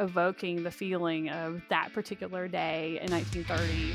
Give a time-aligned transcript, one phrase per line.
[0.00, 3.94] evoking the feeling of that particular day in 1930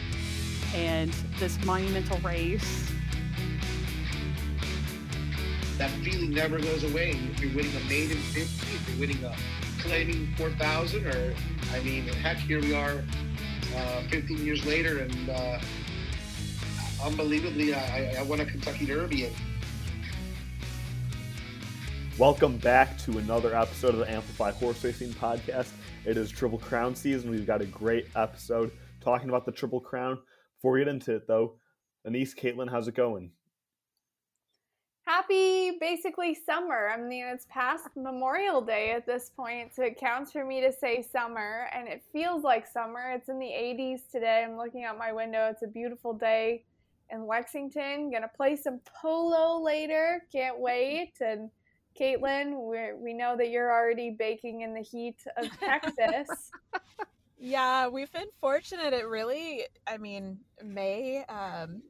[0.76, 2.92] and this monumental race.
[5.78, 7.18] That feeling never goes away.
[7.34, 9.36] If you're winning a maiden 50, if you're winning a
[9.80, 11.34] claiming 4,000, or
[11.74, 13.04] I mean, heck, here we are
[13.76, 15.60] uh, 15 years later, and uh,
[17.04, 19.26] unbelievably, I, I won a Kentucky Derby.
[19.26, 19.36] And...
[22.18, 25.72] Welcome back to another episode of the Amplify Horse Racing Podcast.
[26.06, 27.32] It is Triple Crown season.
[27.32, 30.20] We've got a great episode talking about the Triple Crown.
[30.58, 31.56] Before we get into it, though,
[32.06, 33.32] Anise, Caitlin, how's it going?
[35.06, 36.90] happy basically summer.
[36.90, 40.72] I mean, it's past Memorial Day at this point, so it counts for me to
[40.72, 43.12] say summer, and it feels like summer.
[43.16, 44.44] It's in the 80s today.
[44.46, 45.48] I'm looking out my window.
[45.50, 46.66] It's a beautiful day
[47.12, 48.12] in Lexington.
[48.12, 50.24] Gonna play some polo later.
[50.32, 51.14] Can't wait.
[51.22, 51.50] And
[52.00, 56.52] Caitlin, we we know that you're already baking in the heat of Texas.
[57.38, 58.94] yeah, we've been fortunate.
[58.94, 61.24] It really, I mean, May.
[61.26, 61.82] Um,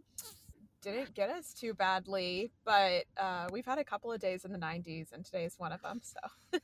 [0.85, 4.59] didn't get us too badly, but uh, we've had a couple of days in the
[4.59, 5.99] 90s, and today's one of them.
[6.03, 6.59] So,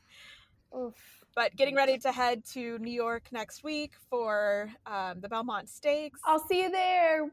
[0.77, 0.93] Oof.
[1.35, 6.19] but getting ready to head to New York next week for um, the Belmont Stakes.
[6.25, 7.23] I'll see you there.
[7.23, 7.31] Woo!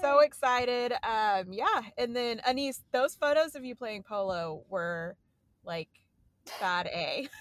[0.00, 0.92] So excited.
[0.92, 5.16] Um, yeah, and then Anise, those photos of you playing polo were
[5.64, 5.90] like
[6.60, 7.28] bad A.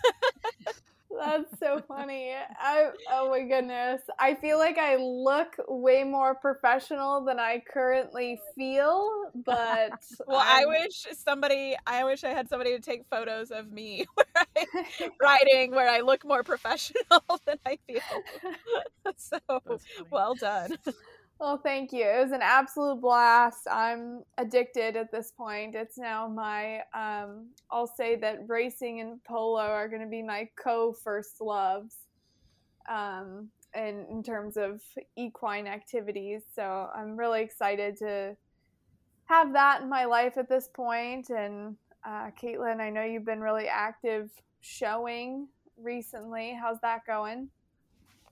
[1.19, 2.33] That's so funny.
[2.59, 4.01] I oh my goodness.
[4.19, 9.91] I feel like I look way more professional than I currently feel, but
[10.27, 10.63] well, I'm...
[10.63, 15.09] i wish somebody I wish I had somebody to take photos of me where I,
[15.19, 18.01] riding where I look more professional than I feel.
[19.17, 19.39] so,
[20.11, 20.77] well done.
[21.39, 22.03] Well, thank you.
[22.03, 23.65] It was an absolute blast.
[23.71, 25.73] I'm addicted at this point.
[25.73, 30.49] It's now my, um, I'll say that racing and polo are going to be my
[30.61, 31.95] co first loves
[32.89, 34.81] um, in, in terms of
[35.15, 36.41] equine activities.
[36.53, 38.35] So I'm really excited to
[39.25, 41.29] have that in my life at this point.
[41.29, 44.29] And uh, Caitlin, I know you've been really active
[44.59, 45.47] showing
[45.77, 46.57] recently.
[46.61, 47.47] How's that going?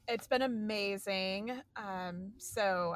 [0.07, 1.62] It's been amazing.
[1.75, 2.95] Um, so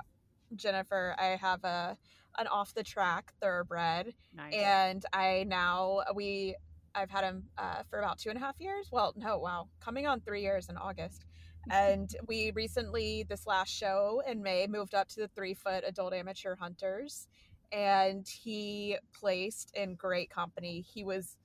[0.56, 1.98] Jennifer, I have a
[2.38, 4.54] an off the track thoroughbred, nice.
[4.54, 6.56] and I now we
[6.96, 8.90] I've had him uh, for about two and a half years.
[8.92, 11.26] Well, no, wow, coming on three years in August.
[11.70, 16.14] and we recently, this last show in May, moved up to the three foot adult
[16.14, 17.28] amateur hunters,
[17.72, 20.82] and he placed in great company.
[20.82, 21.38] He was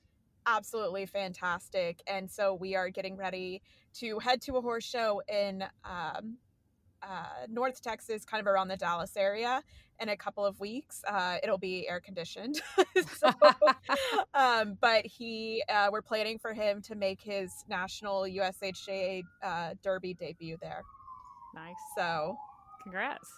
[0.47, 2.01] absolutely fantastic.
[2.07, 3.61] And so we are getting ready
[3.95, 6.37] to head to a horse show in um,
[7.03, 9.61] uh, North Texas, kind of around the Dallas area,
[9.99, 11.03] in a couple of weeks.
[11.07, 12.61] Uh, it'll be air conditioned.
[13.17, 13.31] so,
[14.33, 20.13] um, but he, uh, we're planning for him to make his national USHA uh, Derby
[20.13, 20.83] debut there.
[21.53, 21.75] Nice.
[21.95, 22.37] So,
[22.83, 23.29] congrats.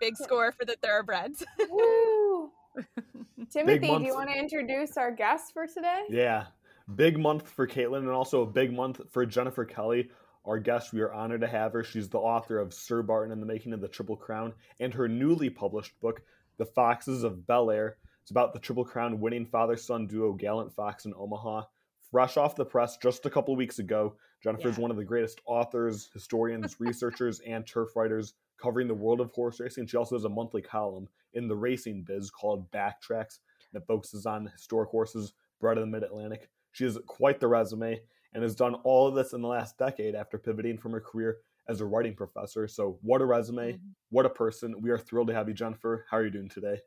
[0.00, 1.44] Big score for the thoroughbreds.
[1.70, 2.50] Woo!
[3.50, 6.02] Timothy, do you want to introduce our guest for today?
[6.08, 6.46] Yeah.
[6.94, 10.10] Big month for Caitlin and also a big month for Jennifer Kelly.
[10.44, 11.82] Our guest, we are honored to have her.
[11.82, 15.08] She's the author of Sir Barton and the Making of the Triple Crown and her
[15.08, 16.22] newly published book,
[16.58, 17.96] The Foxes of Belair.
[18.22, 21.62] It's about the Triple Crown winning father son duo Gallant Fox and Omaha.
[22.10, 24.82] Fresh off the press just a couple weeks ago, Jennifer is yeah.
[24.82, 29.60] one of the greatest authors, historians, researchers, and turf writers covering the world of horse
[29.60, 29.86] racing.
[29.86, 33.38] She also has a monthly column in the racing biz called Backtracks
[33.72, 36.48] that focuses on historic horses bred in the Mid Atlantic.
[36.72, 38.00] She has quite the resume
[38.34, 41.38] and has done all of this in the last decade after pivoting from her career
[41.68, 42.68] as a writing professor.
[42.68, 43.72] So, what a resume!
[43.72, 43.88] Mm-hmm.
[44.10, 44.80] What a person!
[44.80, 46.06] We are thrilled to have you, Jennifer.
[46.10, 46.78] How are you doing today?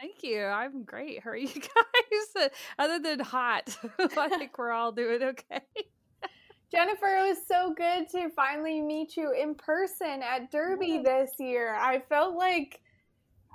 [0.00, 0.44] Thank you.
[0.44, 1.20] I'm great.
[1.22, 2.50] How are you guys?
[2.78, 5.60] Other than hot, I think we're all doing okay.
[6.70, 11.74] Jennifer, it was so good to finally meet you in person at Derby this year.
[11.76, 12.80] I felt like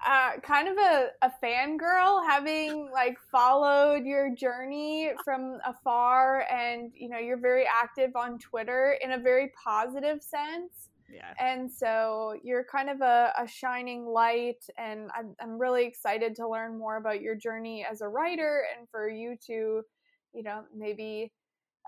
[0.05, 7.09] uh, kind of a, a fangirl having like followed your journey from afar and you
[7.09, 10.89] know you're very active on twitter in a very positive sense.
[11.11, 11.33] Yeah.
[11.39, 16.47] And so you're kind of a, a shining light and I'm, I'm really excited to
[16.47, 19.81] learn more about your journey as a writer and for you to
[20.33, 21.31] you know maybe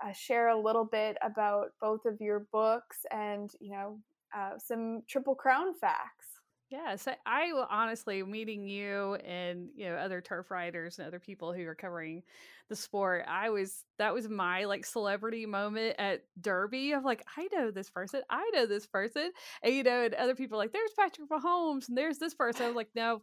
[0.04, 3.98] uh, share a little bit about both of your books and you know
[4.36, 6.32] uh, some triple crown facts
[6.72, 11.18] yeah, so I will honestly meeting you and you know other turf writers and other
[11.18, 12.22] people who are covering
[12.70, 13.26] the sport.
[13.28, 16.92] I was that was my like celebrity moment at Derby.
[16.92, 20.34] of like, I know this person, I know this person, and you know, and other
[20.34, 22.64] people like, there's Patrick Mahomes and there's this person.
[22.64, 23.20] I was like, no,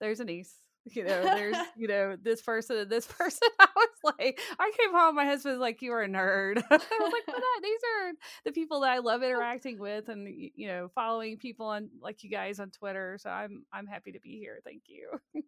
[0.00, 0.54] there's a Anise.
[0.86, 3.48] You know, there's, you know, this person and this person.
[3.58, 6.62] I was like, I came home, my husband's like, you are a nerd.
[6.70, 8.12] I was like, but these are
[8.44, 12.30] the people that I love interacting with and, you know, following people on like you
[12.30, 13.18] guys on Twitter.
[13.20, 14.60] So I'm, I'm happy to be here.
[14.64, 15.42] Thank you.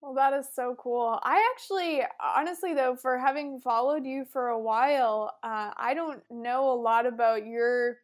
[0.00, 1.20] Well, that is so cool.
[1.22, 6.72] I actually, honestly, though, for having followed you for a while, uh, I don't know
[6.72, 7.98] a lot about your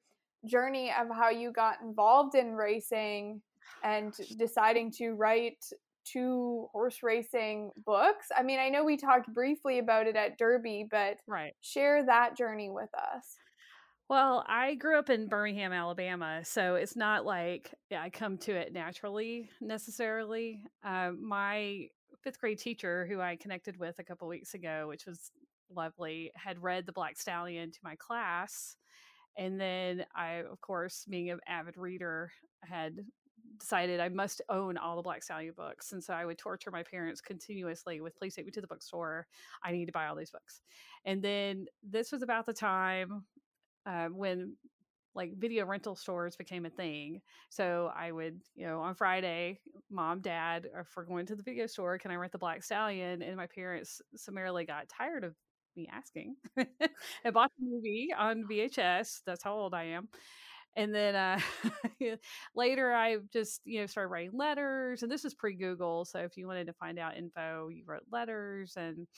[0.46, 3.42] journey of how you got involved in racing
[3.82, 5.64] and deciding to write
[6.04, 8.28] two horse racing books.
[8.36, 11.54] I mean, I know we talked briefly about it at Derby, but right.
[11.60, 13.36] share that journey with us.
[14.08, 18.54] Well, I grew up in Birmingham, Alabama, so it's not like yeah, I come to
[18.54, 20.62] it naturally necessarily.
[20.82, 21.88] Uh, my
[22.24, 25.30] fifth grade teacher, who I connected with a couple weeks ago, which was
[25.70, 28.76] lovely, had read The Black Stallion to my class.
[29.36, 32.32] And then I, of course, being an avid reader,
[32.62, 33.04] had
[33.58, 35.93] decided I must own all the Black Stallion books.
[35.93, 39.26] And so I would torture my parents continuously with please take me to the bookstore.
[39.64, 40.60] I need to buy all these books.
[41.05, 43.25] And then this was about the time
[43.87, 44.55] uh, when
[45.14, 47.20] like video rental stores became a thing.
[47.49, 49.58] So I would, you know, on Friday,
[49.90, 53.22] mom, dad, if we're going to the video store, can I rent the Black Stallion?
[53.22, 55.34] And my parents summarily got tired of
[55.76, 59.22] me asking and bought the movie on VHS.
[59.26, 60.08] That's how old I am.
[60.78, 61.40] And then uh,
[62.54, 66.04] later, I just you know started writing letters, and this is pre Google.
[66.04, 69.08] So if you wanted to find out info, you wrote letters, and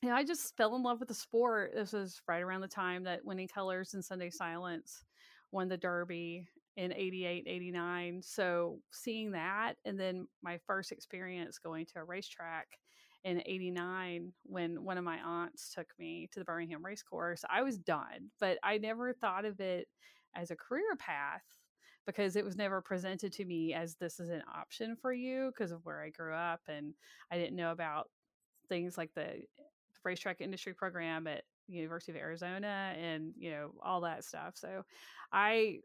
[0.00, 1.72] yeah, I just fell in love with the sport.
[1.74, 5.04] This was right around the time that Winning Colors and Sunday Silence
[5.50, 6.46] won the Derby
[6.76, 8.22] in 88, 89.
[8.22, 12.68] So seeing that, and then my first experience going to a racetrack
[13.24, 17.62] in 89 when one of my aunts took me to the Birmingham race course, I
[17.62, 18.30] was done.
[18.38, 19.88] But I never thought of it
[20.34, 21.44] as a career path
[22.06, 25.70] because it was never presented to me as this is an option for you because
[25.70, 26.94] of where I grew up and
[27.30, 28.08] I didn't know about
[28.68, 29.42] things like the
[30.04, 34.54] racetrack industry program at University of Arizona and you know all that stuff.
[34.56, 34.82] So
[35.32, 35.80] I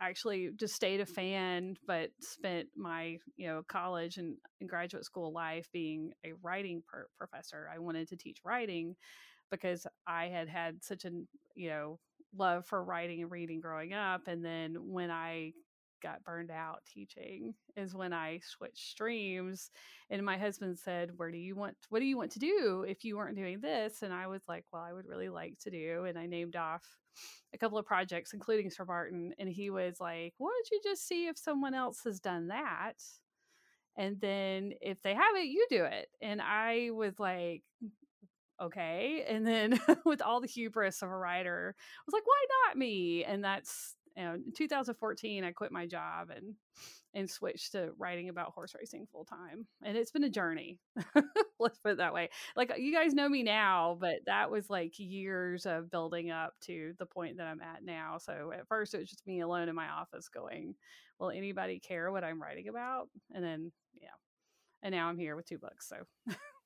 [0.00, 5.32] actually just stayed a fan but spent my you know college and, and graduate school
[5.32, 6.82] life being a writing
[7.18, 8.96] professor i wanted to teach writing
[9.50, 11.10] because i had had such a
[11.54, 11.98] you know
[12.36, 15.52] love for writing and reading growing up and then when i
[16.02, 19.70] got burned out teaching is when I switched streams.
[20.10, 23.04] And my husband said, Where do you want, what do you want to do if
[23.04, 24.02] you weren't doing this?
[24.02, 26.04] And I was like, Well, I would really like to do.
[26.04, 26.84] And I named off
[27.54, 29.32] a couple of projects, including Sir Barton.
[29.38, 32.94] And he was like, Why don't you just see if someone else has done that?
[33.96, 36.08] And then if they haven't, you do it.
[36.22, 37.62] And I was like,
[38.60, 39.24] okay.
[39.28, 43.24] And then with all the hubris of a writer, I was like, why not me?
[43.24, 46.54] And that's you know, in 2014, I quit my job and
[47.14, 49.66] and switched to writing about horse racing full time.
[49.82, 50.78] And it's been a journey.
[51.60, 52.28] Let's put it that way.
[52.56, 56.54] Like uh, you guys know me now, but that was like years of building up
[56.62, 58.18] to the point that I'm at now.
[58.18, 60.74] So at first it was just me alone in my office going,
[61.20, 63.08] Will anybody care what I'm writing about?
[63.32, 63.70] And then
[64.00, 64.08] yeah.
[64.82, 65.88] And now I'm here with two books.
[65.88, 65.96] So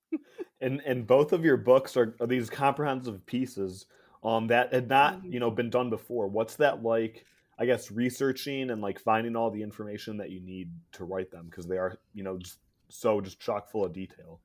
[0.60, 3.86] and and both of your books are, are these comprehensive pieces
[4.22, 5.32] um that had not, mm-hmm.
[5.32, 6.28] you know, been done before.
[6.28, 7.26] What's that like?
[7.58, 11.46] I guess researching and like finding all the information that you need to write them
[11.48, 14.40] because they are, you know, just so just chock full of detail.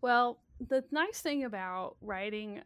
[0.00, 0.38] Well,
[0.68, 2.60] the nice thing about writing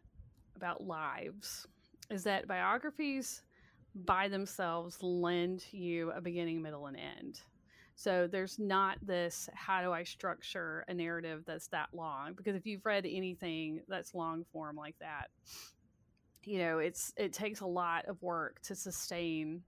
[0.55, 1.67] about lives
[2.09, 3.43] is that biographies
[3.95, 7.41] by themselves lend you a beginning, middle, and end.
[7.95, 12.33] So there's not this how do I structure a narrative that's that long?
[12.33, 15.29] Because if you've read anything that's long form like that,
[16.45, 19.61] you know it's it takes a lot of work to sustain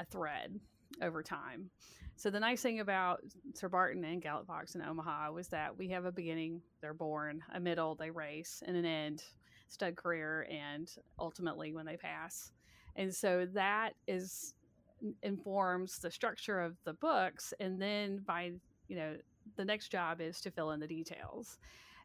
[0.00, 0.58] a thread
[1.02, 1.70] over time
[2.16, 3.20] so the nice thing about
[3.54, 7.42] sir barton and Gallant Fox in omaha was that we have a beginning they're born
[7.54, 9.22] a middle they race and an end
[9.68, 12.52] stud career and ultimately when they pass
[12.96, 14.54] and so that is
[15.22, 18.52] informs the structure of the books and then by
[18.88, 19.16] you know
[19.56, 21.58] the next job is to fill in the details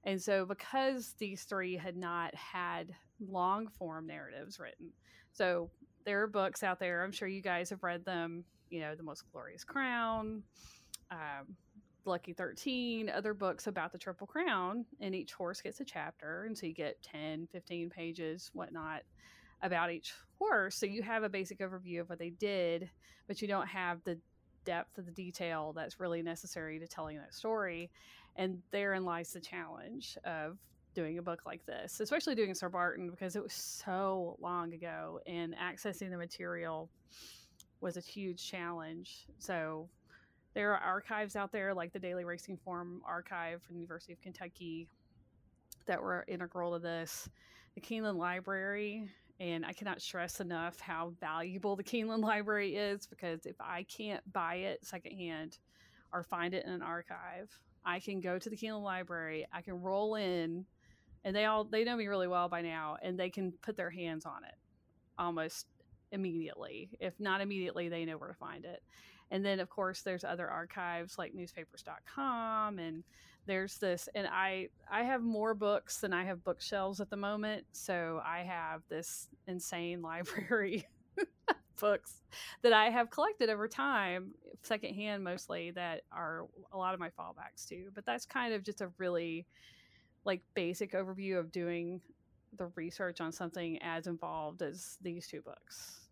[0.03, 4.91] and so, because these three had not had long form narratives written,
[5.34, 5.70] so
[6.06, 7.03] there are books out there.
[7.03, 8.46] I'm sure you guys have read them.
[8.70, 10.44] You know, The Most Glorious Crown,
[11.12, 11.56] um,
[12.06, 16.46] Lucky 13, other books about the Triple Crown, and each horse gets a chapter.
[16.46, 19.01] And so you get 10, 15 pages, whatnot,
[19.62, 20.75] about each horse.
[20.75, 22.89] So you have a basic overview of what they did,
[23.28, 24.18] but you don't have the
[24.66, 27.89] depth of the detail that's really necessary to telling that story.
[28.36, 30.58] And therein lies the challenge of
[30.94, 35.20] doing a book like this, especially doing Sir Barton because it was so long ago
[35.28, 36.89] and accessing the material
[37.82, 39.28] was a huge challenge.
[39.38, 39.88] So
[40.54, 44.22] there are archives out there like the Daily Racing Form archive from the University of
[44.22, 44.88] Kentucky
[45.86, 47.30] that were integral to this.
[47.75, 53.46] The Keeneland Library, and I cannot stress enough how valuable the Keeneland Library is because
[53.46, 55.58] if I can't buy it secondhand
[56.12, 57.50] or find it in an archive,
[57.86, 60.65] I can go to the Keeneland Library, I can roll in,
[61.24, 63.89] and they all they know me really well by now, and they can put their
[63.89, 64.55] hands on it
[65.17, 65.67] almost
[66.12, 66.89] immediately.
[67.00, 68.81] If not immediately, they know where to find it.
[69.31, 73.03] And then of course there's other archives like newspapers.com and
[73.46, 77.65] there's this and I I have more books than I have bookshelves at the moment,
[77.72, 80.88] so I have this insane library
[81.79, 82.22] books
[82.62, 87.67] that I have collected over time, secondhand mostly, that are a lot of my fallbacks
[87.67, 87.89] too.
[87.93, 89.46] But that's kind of just a really
[90.25, 92.01] like basic overview of doing
[92.58, 96.09] the research on something as involved as these two books.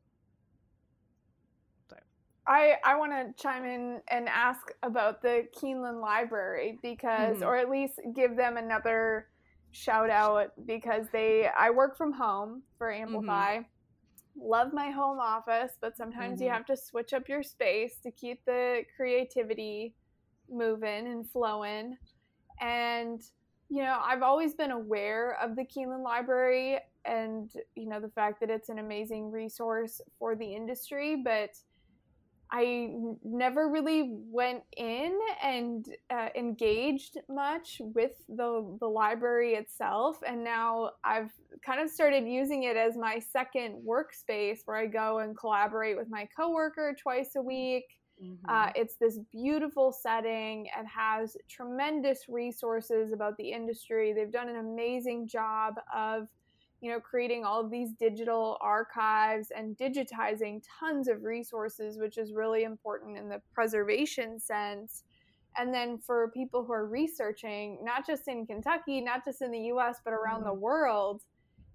[2.48, 7.44] I, I want to chime in and ask about the Keeneland Library because, mm-hmm.
[7.44, 9.28] or at least give them another
[9.72, 13.58] shout out because they, I work from home for Amplify.
[13.58, 14.42] Mm-hmm.
[14.42, 16.46] Love my home office, but sometimes mm-hmm.
[16.46, 19.94] you have to switch up your space to keep the creativity
[20.50, 21.98] moving and flowing.
[22.62, 23.22] And,
[23.70, 28.40] you know, I've always been aware of the Keeneland Library and, you know, the fact
[28.40, 31.52] that it's an amazing resource for the industry, but
[32.52, 32.90] I
[33.24, 40.92] never really went in and uh, engaged much with the the library itself, and now
[41.04, 41.32] I've
[41.66, 46.10] kind of started using it as my second workspace where I go and collaborate with
[46.10, 47.86] my coworker twice a week.
[48.24, 48.50] Mm-hmm.
[48.50, 54.14] Uh, it's this beautiful setting and has tremendous resources about the industry.
[54.14, 56.28] They've done an amazing job of
[56.82, 62.34] you know, creating all of these digital archives and digitizing tons of resources, which is
[62.34, 65.04] really important in the preservation sense.
[65.58, 69.72] And then for people who are researching, not just in Kentucky, not just in the
[69.74, 70.50] US, but around mm-hmm.
[70.50, 71.24] the world,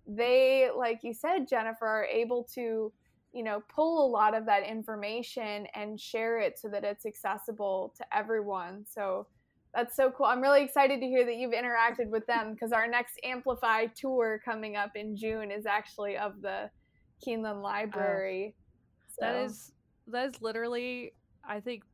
[0.06, 2.92] they, like you said, Jennifer, are able to,
[3.32, 7.92] you know, pull a lot of that information and share it so that it's accessible
[7.96, 8.84] to everyone.
[8.88, 9.26] So,
[9.74, 10.26] that's so cool.
[10.26, 14.40] I'm really excited to hear that you've interacted with them because our next Amplify tour
[14.44, 16.70] coming up in June is actually of the
[17.26, 17.62] Keeneland.
[17.62, 18.54] Library.
[19.08, 19.26] So.
[19.26, 19.72] That is
[20.08, 21.12] that is literally
[21.44, 21.84] I think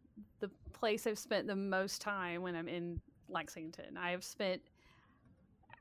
[0.41, 3.97] the place I've spent the most time when I'm in Lexington.
[3.97, 4.63] I have spent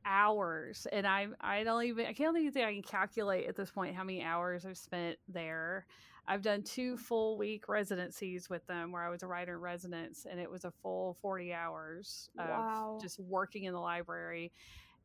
[0.08, 3.70] hours and I I don't even I can't even think I can calculate at this
[3.70, 5.86] point how many hours I've spent there.
[6.30, 10.26] I've done two full week residencies with them where I was a writer in residence
[10.30, 12.96] and it was a full 40 hours wow.
[12.96, 14.52] of just working in the library.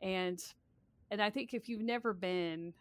[0.01, 0.43] And
[1.11, 2.73] and I think if you've never been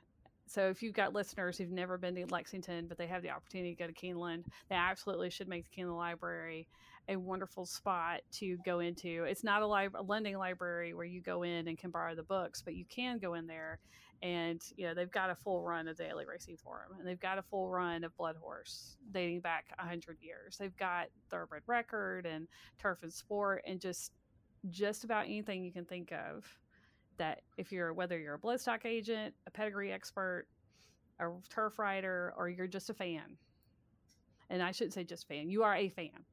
[0.48, 3.75] so if you've got listeners who've never been to Lexington but they have the opportunity
[3.75, 6.68] to go to Keeneland, they absolutely should make the Keeneland Library
[7.12, 9.25] a wonderful spot to go into.
[9.25, 12.24] It's not a, li- a lending library where you go in and can borrow the
[12.24, 13.80] books, but you can go in there
[14.24, 17.39] and you know they've got a full run of daily racing form and they've got
[17.39, 20.58] a full run of blood horse dating back 100 years.
[20.58, 22.48] They've got thoroughbred record and
[22.80, 24.12] turf and sport and just
[24.70, 26.46] just about anything you can think of
[27.18, 30.46] that if you're whether you're a bloodstock agent a pedigree expert
[31.20, 33.38] a turf writer or you're just a fan.
[34.51, 36.25] And i shouldn't say just fan you are a fan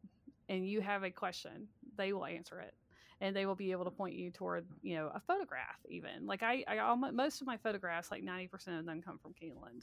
[0.48, 2.74] and you have a question they will answer it.
[3.20, 6.26] And they will be able to point you toward you know a photograph even.
[6.26, 9.82] Like i, I almost, most of my photographs like 90% of them come from keeneland.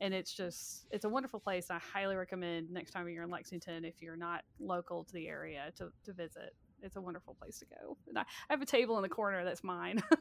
[0.00, 1.70] And it's just it's a wonderful place.
[1.70, 5.72] I highly recommend next time you're in lexington if you're not local to the area
[5.76, 6.54] to, to visit.
[6.82, 7.98] It's a wonderful place to go.
[8.08, 10.02] And I, I have a table in the corner that's mine.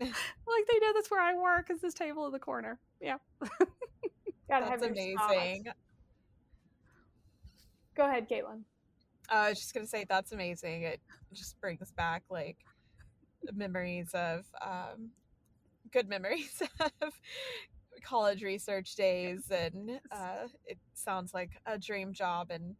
[0.00, 2.78] Like they know that's where i work is this table in the corner.
[3.00, 3.18] Yeah.
[4.48, 5.66] Gotta that's have amazing.
[7.96, 8.62] go ahead caitlin
[9.30, 10.82] I was just gonna say that's amazing.
[10.82, 11.00] It
[11.32, 12.58] just brings back like
[13.54, 15.10] memories of um,
[15.92, 16.62] good memories
[17.02, 17.12] of
[18.04, 22.76] college research days, and uh, it sounds like a dream job in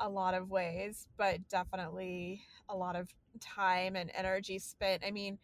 [0.00, 3.08] a lot of ways, but definitely a lot of
[3.40, 5.04] time and energy spent.
[5.06, 5.38] I mean,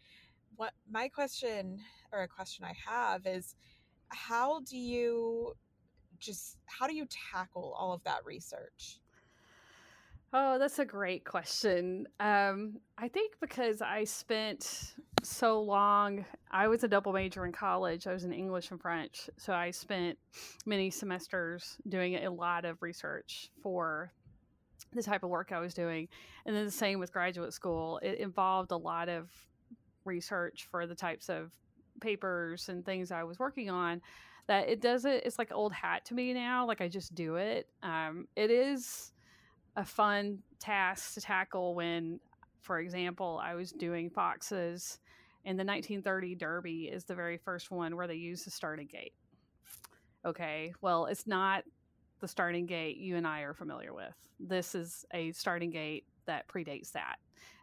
[0.57, 1.79] what my question
[2.13, 3.55] or a question I have is,
[4.09, 5.53] how do you
[6.19, 9.00] just how do you tackle all of that research?
[10.33, 12.07] Oh, that's a great question.
[12.21, 18.07] Um, I think because I spent so long, I was a double major in college.
[18.07, 19.29] I was in English and French.
[19.37, 20.17] So I spent
[20.65, 24.13] many semesters doing a lot of research for
[24.93, 26.07] the type of work I was doing.
[26.45, 27.99] And then the same with graduate school.
[28.01, 29.29] It involved a lot of
[30.05, 31.51] research for the types of
[31.99, 34.01] papers and things I was working on
[34.47, 36.65] that it doesn't, it's like old hat to me now.
[36.65, 37.67] Like I just do it.
[37.83, 39.11] Um, it is
[39.75, 42.19] a fun task to tackle when,
[42.61, 44.99] for example, I was doing foxes,
[45.45, 49.13] and the 1930 Derby is the very first one where they use the starting gate.
[50.25, 51.63] Okay, well, it's not
[52.19, 54.13] the starting gate you and I are familiar with.
[54.39, 57.15] This is a starting gate that predates that,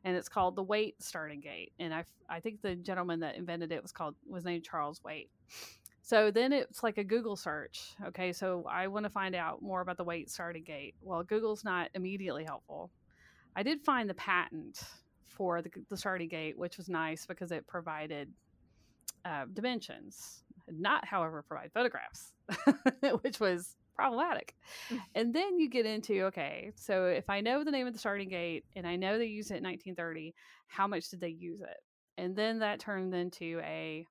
[0.04, 1.72] and it's called the Waite starting gate.
[1.78, 5.30] And I, I think the gentleman that invented it was called was named Charles Waite.
[6.08, 7.92] So then it's like a Google search.
[8.02, 10.94] Okay, so I want to find out more about the Waite starting gate.
[11.02, 12.90] Well, Google's not immediately helpful.
[13.54, 14.80] I did find the patent
[15.26, 18.32] for the, the starting gate, which was nice because it provided
[19.26, 22.32] uh, dimensions, not, however, provide photographs,
[23.20, 24.54] which was problematic.
[24.88, 25.00] Mm.
[25.14, 28.30] and then you get into okay, so if I know the name of the starting
[28.30, 30.34] gate and I know they used it in 1930,
[30.68, 31.82] how much did they use it?
[32.16, 34.06] And then that turned into a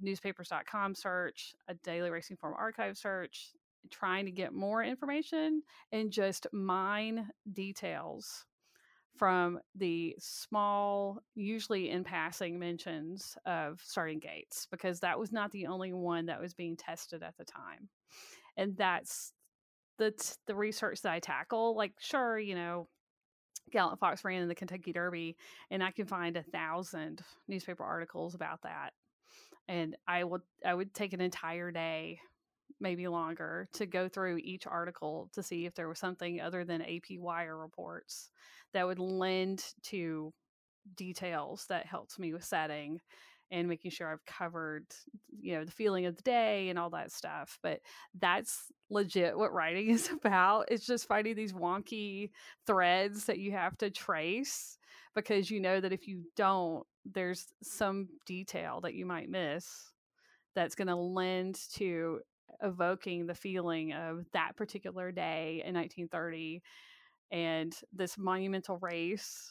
[0.00, 3.50] newspapers.com search, a daily racing form archive search,
[3.90, 8.46] trying to get more information and just mine details
[9.16, 15.66] from the small, usually in passing mentions of starting gates, because that was not the
[15.66, 17.88] only one that was being tested at the time.
[18.56, 19.32] And that's
[19.98, 20.14] the,
[20.46, 21.76] the research that I tackle.
[21.76, 22.88] Like, sure, you know,
[23.70, 25.36] Gallant Fox ran in the Kentucky Derby,
[25.70, 28.92] and I can find a thousand newspaper articles about that
[29.68, 32.20] and I would I would take an entire day,
[32.80, 36.82] maybe longer, to go through each article to see if there was something other than
[36.82, 38.30] AP wire reports
[38.72, 40.32] that would lend to
[40.96, 43.00] details that helps me with setting
[43.52, 44.86] and making sure I've covered,
[45.38, 47.58] you know, the feeling of the day and all that stuff.
[47.62, 47.80] But
[48.18, 50.66] that's legit what writing is about.
[50.70, 52.30] It's just finding these wonky
[52.66, 54.78] threads that you have to trace
[55.14, 59.92] because you know that if you don't, there's some detail that you might miss
[60.54, 62.20] that's going to lend to
[62.62, 66.62] evoking the feeling of that particular day in 1930
[67.30, 69.50] and this monumental race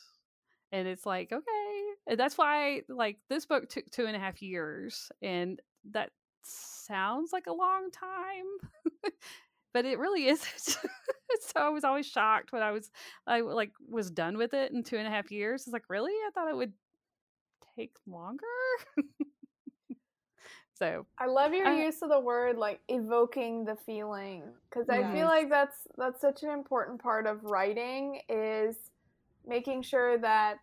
[0.72, 5.12] and it's like okay that's why like this book took two and a half years
[5.22, 5.60] and
[5.92, 6.12] that
[6.44, 9.12] sounds like a long time
[9.74, 10.78] but it really isn't.
[11.40, 12.92] So i was always shocked when i was
[13.26, 15.62] i like was done with it in two and a half years.
[15.62, 16.12] It's like really?
[16.12, 16.74] I thought it would
[17.76, 18.46] take longer.
[20.74, 25.04] so I love your use of the word like evoking the feeling because yes.
[25.04, 28.76] I feel like that's that's such an important part of writing is
[29.46, 30.60] making sure that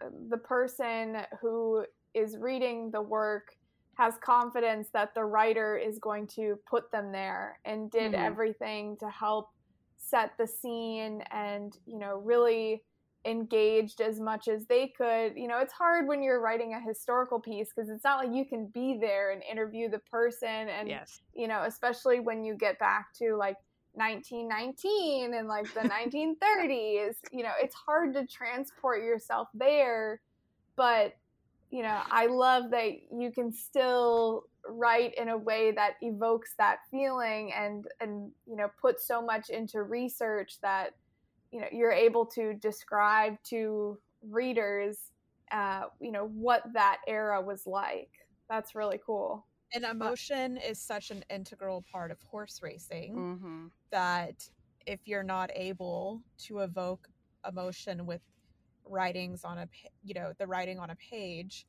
[0.00, 3.56] uh, the person who is reading the work
[3.94, 8.22] has confidence that the writer is going to put them there and did mm-hmm.
[8.22, 9.50] everything to help
[9.96, 12.82] set the scene and you know really
[13.24, 15.34] engaged as much as they could.
[15.36, 18.44] You know, it's hard when you're writing a historical piece because it's not like you
[18.44, 20.68] can be there and interview the person.
[20.68, 21.20] And, yes.
[21.34, 23.56] you know, especially when you get back to like
[23.94, 30.20] 1919 and like the 1930s, you know, it's hard to transport yourself there.
[30.76, 31.14] But,
[31.70, 36.78] you know, I love that you can still write in a way that evokes that
[36.88, 40.92] feeling and and you know put so much into research that
[41.52, 44.98] you know you're able to describe to readers
[45.52, 48.10] uh, you know what that era was like
[48.48, 53.66] that's really cool and emotion is such an integral part of horse racing mm-hmm.
[53.90, 54.48] that
[54.86, 57.08] if you're not able to evoke
[57.48, 58.20] emotion with
[58.84, 59.68] writings on a
[60.04, 61.66] you know the writing on a page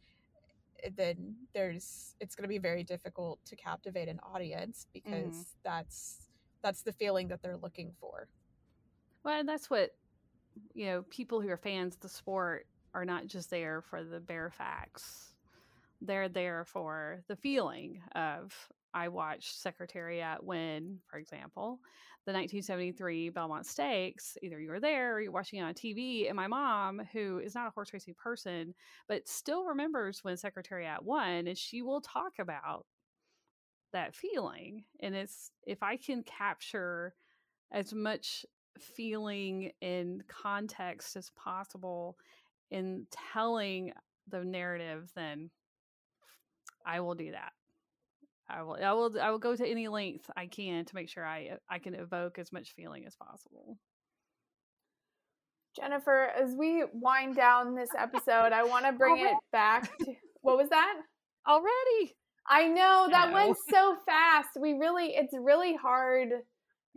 [0.98, 5.42] then there's it's going to be very difficult to captivate an audience because mm-hmm.
[5.64, 6.30] that's
[6.62, 8.28] that's the feeling that they're looking for
[9.24, 9.92] well, that's what
[10.74, 11.04] you know.
[11.10, 15.34] People who are fans of the sport are not just there for the bare facts;
[16.02, 18.54] they're there for the feeling of.
[18.96, 21.80] I watched Secretariat win, for example,
[22.26, 24.38] the 1973 Belmont Stakes.
[24.44, 26.28] Either you were there or you're watching it on TV.
[26.28, 28.76] And my mom, who is not a horse racing person,
[29.08, 32.86] but still remembers when Secretariat won, and she will talk about
[33.94, 34.84] that feeling.
[35.00, 37.16] And it's if I can capture
[37.72, 38.46] as much
[38.78, 42.18] feeling and context as possible
[42.72, 43.94] in telling
[44.30, 45.50] the narrative, then
[46.86, 47.52] I will do that.
[48.50, 51.26] I will I will I will go to any length I can to make sure
[51.26, 53.78] I I can evoke as much feeling as possible.
[55.76, 59.34] Jennifer, as we wind down this episode, I want to bring Already?
[59.34, 60.94] it back to what was that?
[61.48, 62.16] Already.
[62.48, 63.34] I know that no.
[63.34, 64.50] went so fast.
[64.60, 66.30] We really it's really hard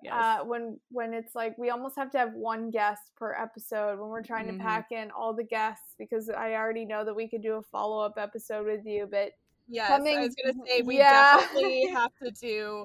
[0.02, 0.14] Yes.
[0.14, 4.10] Uh, when when it's like we almost have to have one guest per episode when
[4.10, 4.58] we're trying mm-hmm.
[4.58, 7.62] to pack in all the guests because I already know that we could do a
[7.62, 9.30] follow up episode with you, but
[9.68, 11.38] yes, coming, I was gonna say we yeah.
[11.38, 12.84] definitely have to do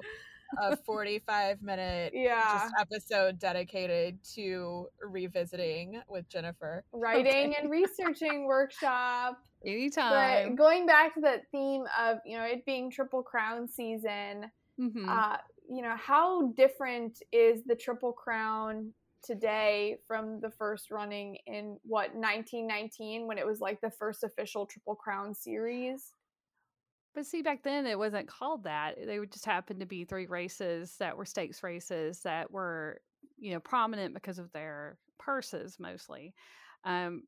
[0.58, 2.68] a 45 minute yeah.
[2.78, 6.84] episode dedicated to revisiting with Jennifer.
[6.92, 7.56] Writing okay.
[7.60, 9.38] and researching workshop.
[9.64, 10.50] Anytime.
[10.50, 15.08] But going back to that theme of, you know, it being Triple Crown season, mm-hmm.
[15.08, 15.36] uh,
[15.72, 18.92] you know, how different is the Triple Crown
[19.24, 24.66] today from the first running in what 1919 when it was like the first official
[24.66, 26.12] Triple Crown series?
[27.14, 28.96] But see, back then it wasn't called that.
[29.06, 33.00] They would just happen to be three races that were stakes races that were,
[33.38, 36.34] you know, prominent because of their purses mostly.
[36.84, 37.22] Um,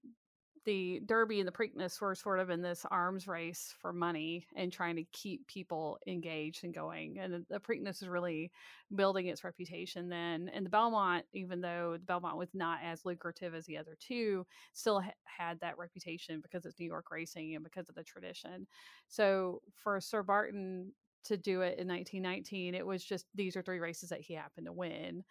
[0.64, 4.72] the Derby and the Preakness were sort of in this arms race for money and
[4.72, 7.18] trying to keep people engaged and going.
[7.18, 8.50] And the Preakness is really
[8.94, 10.50] building its reputation then.
[10.53, 14.46] And the Belmont, even though the Belmont was not as lucrative as the other two,
[14.72, 18.66] still ha- had that reputation because it's New York racing and because of the tradition.
[19.09, 20.92] So for Sir Barton
[21.24, 24.66] to do it in 1919, it was just these are three races that he happened
[24.66, 25.24] to win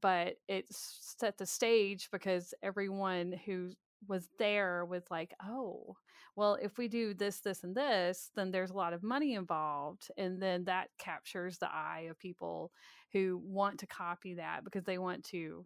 [0.00, 3.70] but it set the stage because everyone who
[4.08, 5.96] was there with like oh
[6.36, 10.10] well if we do this this and this then there's a lot of money involved
[10.16, 12.70] and then that captures the eye of people
[13.12, 15.64] who want to copy that because they want to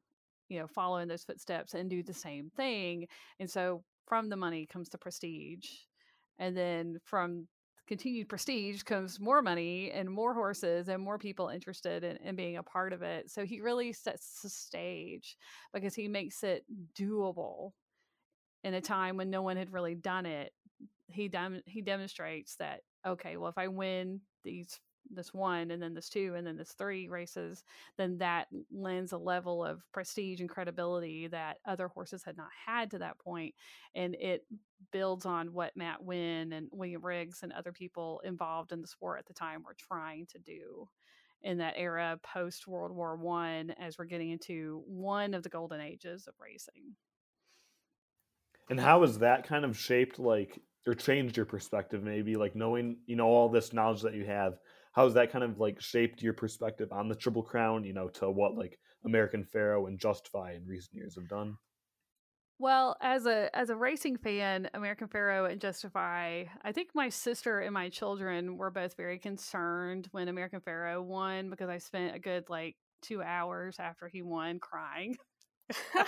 [0.49, 3.07] you know follow in those footsteps and do the same thing
[3.39, 5.69] and so from the money comes the prestige
[6.39, 7.47] and then from
[7.91, 12.57] continued prestige comes more money and more horses and more people interested in, in, being
[12.57, 13.29] a part of it.
[13.29, 15.37] So he really sets the stage
[15.75, 16.65] because he makes it
[16.97, 17.73] doable
[18.65, 20.53] in a time when no one had really done it
[21.09, 24.79] he dem- he demonstrates that okay well if i win these
[25.11, 27.65] this one and then this two and then this three races
[27.97, 32.91] then that lends a level of prestige and credibility that other horses had not had
[32.91, 33.55] to that point
[33.95, 34.45] and it
[34.93, 39.19] builds on what matt winn and william riggs and other people involved in the sport
[39.19, 40.89] at the time were trying to do
[41.43, 45.81] in that era post world war one as we're getting into one of the golden
[45.81, 46.95] ages of racing
[48.71, 52.99] and how has that kind of shaped like or changed your perspective maybe like knowing,
[53.07, 54.55] you know, all this knowledge that you have?
[54.93, 58.09] How has that kind of like shaped your perspective on the Triple Crown, you know,
[58.11, 61.59] to what like American Pharoah and Justify in recent years have done?
[62.59, 67.61] Well, as a as a racing fan, American Pharoah and Justify, I think my sister
[67.61, 72.19] and my children were both very concerned when American Pharoah won because I spent a
[72.19, 75.17] good like two hours after he won crying.
[75.71, 76.07] it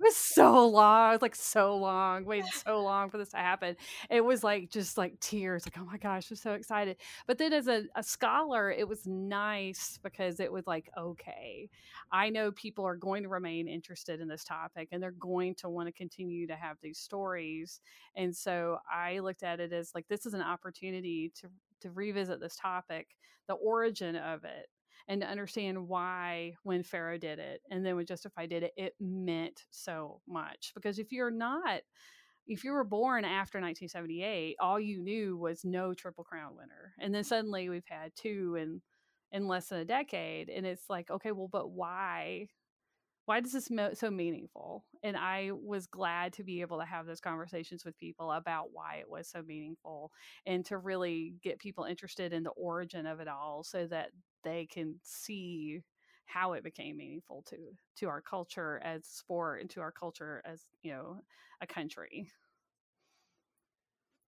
[0.00, 1.10] was so long.
[1.10, 3.76] It was like so long, waited so long for this to happen.
[4.10, 6.96] It was like just like tears, like, oh my gosh, I'm so excited.
[7.26, 11.68] But then as a, a scholar, it was nice because it was like, okay,
[12.12, 15.68] I know people are going to remain interested in this topic and they're going to
[15.68, 17.80] want to continue to have these stories.
[18.16, 21.48] And so I looked at it as like this is an opportunity to
[21.80, 23.08] to revisit this topic,
[23.46, 24.68] the origin of it,
[25.08, 28.94] and to understand why when Pharoah did it and then when Justify did it, it
[29.00, 30.72] meant so much.
[30.74, 31.82] Because if you're not,
[32.46, 36.94] if you were born after 1978, all you knew was no Triple Crown winner.
[36.98, 38.80] And then suddenly we've had two in
[39.32, 40.48] in less than a decade.
[40.48, 42.48] And it's like, okay, well, but why?
[43.26, 44.84] Why does this mo- so meaningful?
[45.02, 48.96] And i was glad to be able to have those conversations with people about why
[49.00, 50.12] it was so meaningful
[50.46, 54.10] and to really get people interested in the origin of it all so that
[54.42, 55.80] they can see
[56.26, 57.56] how it became meaningful to
[57.96, 61.20] to our culture as sport and to our culture as you know
[61.60, 62.28] a country.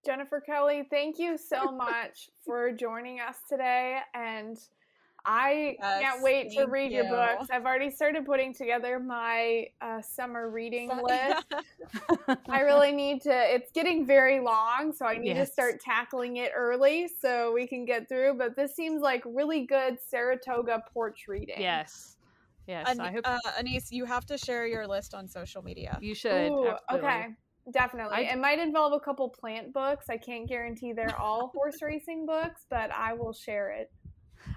[0.05, 4.57] Jennifer kelly thank you so much for joining us today and
[5.29, 7.03] I yes, can't wait to read you.
[7.03, 7.49] your books.
[7.51, 11.53] I've already started putting together my uh, summer reading list.
[12.49, 15.49] I really need to, it's getting very long, so I need yes.
[15.49, 18.35] to start tackling it early so we can get through.
[18.39, 21.57] But this seems like really good Saratoga porch reading.
[21.59, 22.17] Yes.
[22.69, 22.89] Yes.
[22.89, 23.23] An- I hope.
[23.27, 25.99] Uh, Anise, you have to share your list on social media.
[26.01, 26.53] You should.
[26.53, 27.27] Ooh, okay.
[27.73, 28.29] Definitely.
[28.29, 30.07] I, it might involve a couple plant books.
[30.09, 33.91] I can't guarantee they're all horse racing books, but I will share it.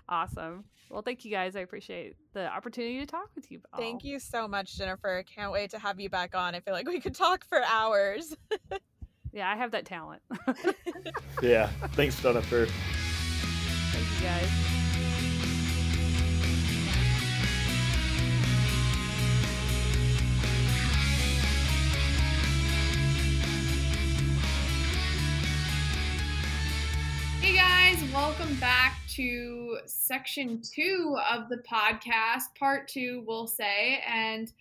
[0.10, 0.64] Awesome.
[0.90, 1.56] Well, thank you guys.
[1.56, 3.62] I appreciate the opportunity to talk with you.
[3.72, 3.80] All.
[3.80, 5.24] Thank you so much, Jennifer.
[5.24, 6.56] Can't wait to have you back on.
[6.56, 8.36] I feel like we could talk for hours.
[9.32, 10.24] yeah, I have that talent.
[11.44, 11.68] yeah.
[11.92, 12.66] Thanks, Jennifer.
[12.66, 14.50] Thank you guys.
[27.42, 28.14] Hey guys.
[28.14, 34.02] welcome back to section two of the podcast, part two, we'll say.
[34.08, 34.52] And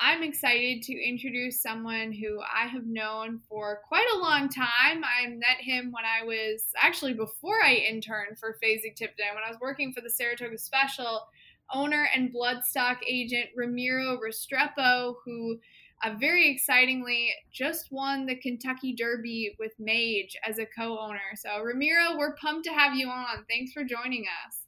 [0.00, 5.02] I'm excited to introduce someone who I have known for quite a long time.
[5.04, 9.60] I met him when I was actually before I interned for Fasig-Tipton, when I was
[9.60, 11.26] working for the Saratoga Special,
[11.74, 15.58] owner and bloodstock agent Ramiro Restrepo, who
[16.04, 21.34] uh, very excitingly just won the Kentucky Derby with Mage as a co owner.
[21.36, 23.44] So, Ramiro, we're pumped to have you on.
[23.48, 24.60] Thanks for joining us.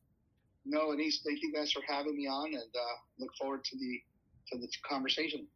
[0.65, 4.01] No, Anise, thank you guys for having me on and uh, look forward to the
[4.53, 5.47] to the conversation.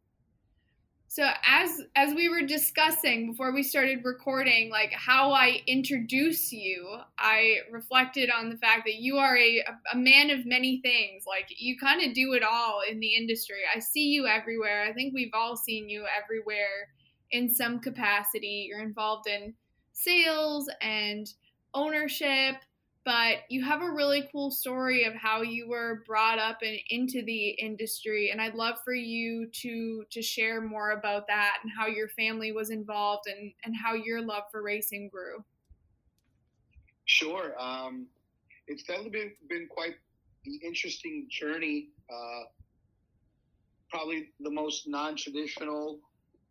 [1.15, 6.97] So as as we were discussing before we started recording, like how I introduce you,
[7.17, 11.23] I reflected on the fact that you are a a man of many things.
[11.25, 13.59] Like you kind of do it all in the industry.
[13.73, 14.83] I see you everywhere.
[14.83, 16.89] I think we've all seen you everywhere
[17.31, 18.67] in some capacity.
[18.67, 19.53] You're involved in
[19.93, 21.33] sales and
[21.73, 22.55] ownership
[23.05, 27.23] but you have a really cool story of how you were brought up and into
[27.23, 31.87] the industry and i'd love for you to to share more about that and how
[31.87, 35.43] your family was involved and and how your love for racing grew.
[37.05, 38.07] Sure um,
[38.67, 39.95] it's definitely been, been quite
[40.43, 42.43] the interesting journey uh,
[43.89, 45.99] probably the most non-traditional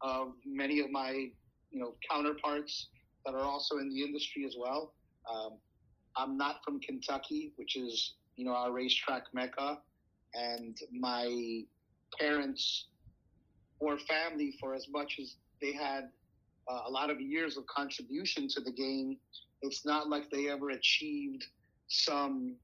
[0.00, 2.88] of many of my you know counterparts
[3.24, 4.94] that are also in the industry as well.
[5.32, 5.58] Um,
[6.16, 9.78] I'm not from Kentucky, which is you know our racetrack mecca,
[10.34, 11.62] and my
[12.18, 12.86] parents
[13.80, 16.10] or family, for as much as they had
[16.68, 19.16] uh, a lot of years of contribution to the game,
[19.62, 21.46] it's not like they ever achieved
[21.88, 22.54] some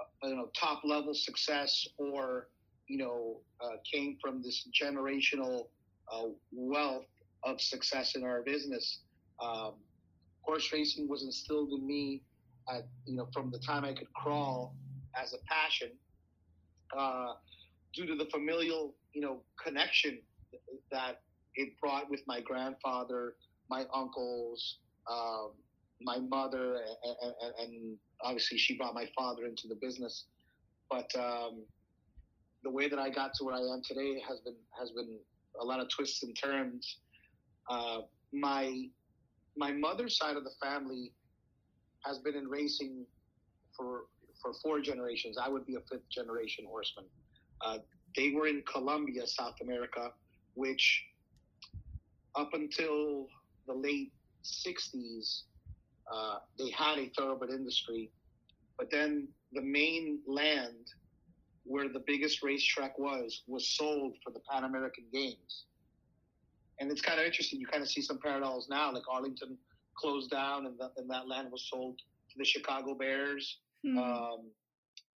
[0.00, 2.48] uh, you know top level success or
[2.88, 5.68] you know uh, came from this generational
[6.12, 7.06] uh, wealth
[7.44, 9.00] of success in our business.
[9.42, 9.74] Um,
[10.42, 12.22] horse racing was instilled in me
[12.68, 14.74] I, you know, from the time I could crawl
[15.20, 15.90] as a passion,
[16.96, 17.34] uh,
[17.94, 20.18] due to the familial, you know, connection
[20.90, 21.20] that
[21.54, 23.34] it brought with my grandfather,
[23.70, 24.78] my uncles,
[25.10, 25.52] um,
[26.00, 26.80] my mother,
[27.22, 30.26] and, and, obviously she brought my father into the business.
[30.90, 31.64] But um,
[32.62, 35.18] the way that I got to where I am today has been has been
[35.60, 36.98] a lot of twists and turns.
[37.68, 38.00] Uh,
[38.32, 38.86] my
[39.56, 41.12] my mother's side of the family
[42.04, 43.04] has been in racing
[43.76, 44.04] for
[44.42, 45.38] for four generations.
[45.40, 47.06] I would be a fifth generation horseman.
[47.60, 47.78] Uh,
[48.16, 50.12] they were in Colombia, South America,
[50.54, 51.04] which
[52.36, 53.28] up until
[53.66, 54.12] the late
[54.44, 55.42] 60s,
[56.12, 58.10] uh, they had a thoroughbred industry.
[58.76, 60.92] But then the main land
[61.64, 65.64] where the biggest racetrack was, was sold for the Pan American Games.
[66.80, 67.60] And it's kind of interesting.
[67.60, 69.56] You kind of see some parallels now, like Arlington
[69.96, 73.98] closed down and, the, and that land was sold to the Chicago Bears mm-hmm.
[73.98, 74.50] um,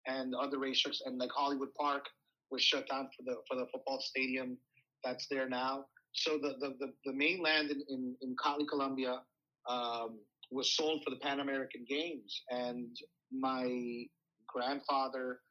[0.05, 1.01] and other racetracks.
[1.05, 2.05] And like Hollywood Park
[2.51, 4.57] was shut down for the for the football stadium
[5.03, 5.85] that's there now.
[6.13, 9.21] So the the, the, the main land in, in, in Cali, Colombia
[9.69, 10.19] um,
[10.51, 12.43] was sold for the Pan American Games.
[12.49, 12.95] And
[13.31, 14.05] my
[14.47, 15.41] grandfather,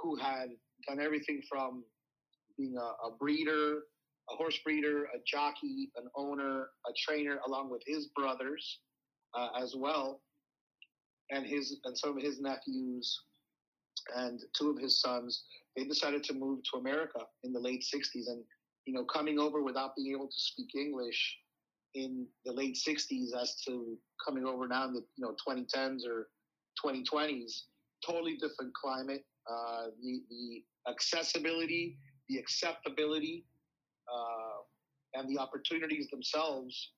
[0.00, 0.50] who had
[0.86, 1.84] done everything from
[2.58, 3.84] being a, a breeder,
[4.30, 8.80] a horse breeder, a jockey, an owner, a trainer, along with his brothers
[9.34, 10.20] uh, as well,
[11.30, 13.20] and his and some of his nephews
[14.16, 15.44] and two of his sons.
[15.76, 18.42] They decided to move to America in the late '60s, and
[18.86, 21.38] you know, coming over without being able to speak English
[21.94, 26.28] in the late '60s, as to coming over now in the you know 2010s or
[26.84, 27.62] 2020s,
[28.06, 29.24] totally different climate.
[29.50, 33.44] Uh, the the accessibility, the acceptability
[34.12, 36.90] uh, and the opportunities themselves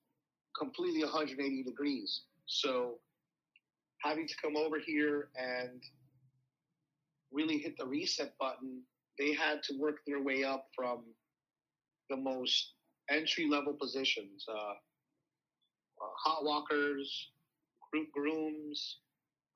[0.58, 2.22] completely 180 degrees.
[2.46, 2.98] So
[4.02, 5.82] having to come over here and
[7.32, 8.82] really hit the reset button,
[9.18, 11.04] they had to work their way up from
[12.10, 12.72] the most
[13.10, 17.30] entry level positions, uh, uh, hot walkers,
[17.92, 18.98] group grooms,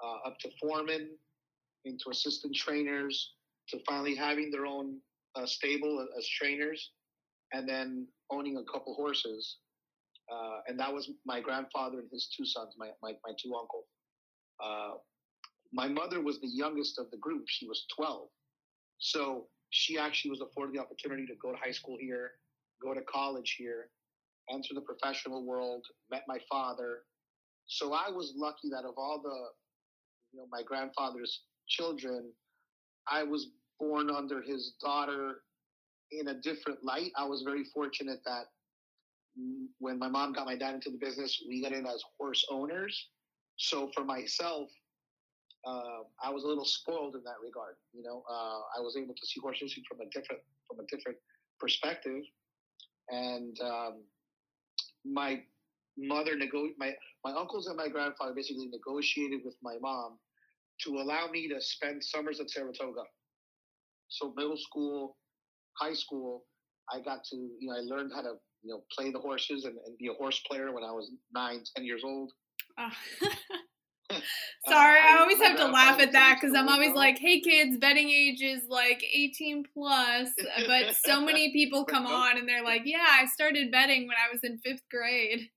[0.03, 1.11] uh, up to foremen,
[1.85, 3.33] into assistant trainers,
[3.69, 4.99] to finally having their own
[5.37, 6.91] uh, stable as trainers
[7.53, 9.59] and then owning a couple horses.
[10.33, 13.87] Uh, and that was my grandfather and his two sons, my, my, my two uncles.
[14.63, 14.99] Uh,
[15.73, 17.45] my mother was the youngest of the group.
[17.47, 18.29] She was 12.
[18.99, 22.33] So she actually was afforded the opportunity to go to high school here,
[22.83, 23.89] go to college here,
[24.53, 27.03] enter the professional world, met my father.
[27.67, 29.39] So I was lucky that of all the,
[30.33, 32.33] you know, my grandfather's children,
[33.09, 35.43] I was born under his daughter
[36.13, 37.13] in a different light.
[37.17, 38.45] I was very fortunate that
[39.79, 43.09] when my mom got my dad into the business, we got in as horse owners.
[43.57, 44.69] So for myself,
[45.67, 47.77] uh, I was a little spoiled in that regard.
[47.93, 50.87] You know, uh, I was able to see horse racing from a different from a
[50.95, 51.19] different
[51.59, 52.23] perspective.
[53.11, 54.03] And um,
[55.05, 55.43] my
[55.99, 56.95] mother nego- my
[57.25, 60.19] my uncles and my grandfather basically negotiated with my mom
[60.85, 63.03] to allow me to spend summers at Saratoga.
[64.09, 65.17] So middle school,
[65.79, 66.45] high school,
[66.93, 69.77] I got to you know I learned how to you know play the horses and,
[69.87, 72.33] and be a horse player when I was nine, ten years old.
[72.79, 72.91] Oh.
[74.69, 77.41] Sorry, uh, I, I always have to laugh at that because I'm always like, "Hey,
[77.41, 80.29] kids, betting age is like 18 plus,"
[80.67, 84.33] but so many people come on and they're like, "Yeah, I started betting when I
[84.33, 85.49] was in fifth grade."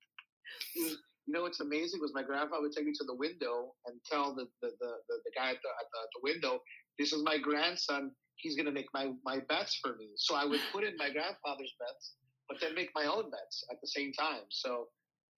[0.76, 4.36] You know what's amazing was my grandfather would take me to the window and tell
[4.36, 6.60] the the, the, the, the guy at the, at the, the window,
[6.99, 8.12] "This is my grandson.
[8.43, 11.10] He's going to make my my bets for me." So I would put in my
[11.10, 12.13] grandfather's bets,
[12.47, 14.43] but then make my own bets at the same time.
[14.49, 14.89] So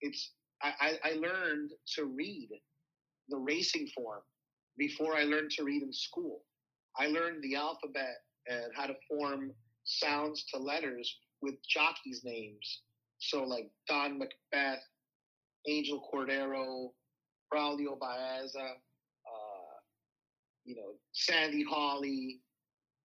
[0.02, 2.48] it's I, I learned to read
[3.28, 4.22] the racing form
[4.78, 6.42] before I learned to read in school.
[6.98, 8.16] I learned the alphabet
[8.48, 9.52] and how to form
[9.84, 12.82] sounds to letters with jockeys' names.
[13.18, 14.82] So like Don Macbeth,
[15.68, 16.90] Angel Cordero,
[17.52, 19.76] Braulio Baeza, uh,
[20.64, 22.40] you know, Sandy Hawley,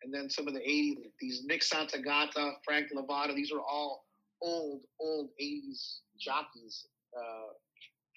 [0.03, 4.05] and then some of the 80s, these Nick Santagata, Frank Lovato, these are all
[4.41, 6.87] old, old 80s jockeys
[7.17, 7.53] uh,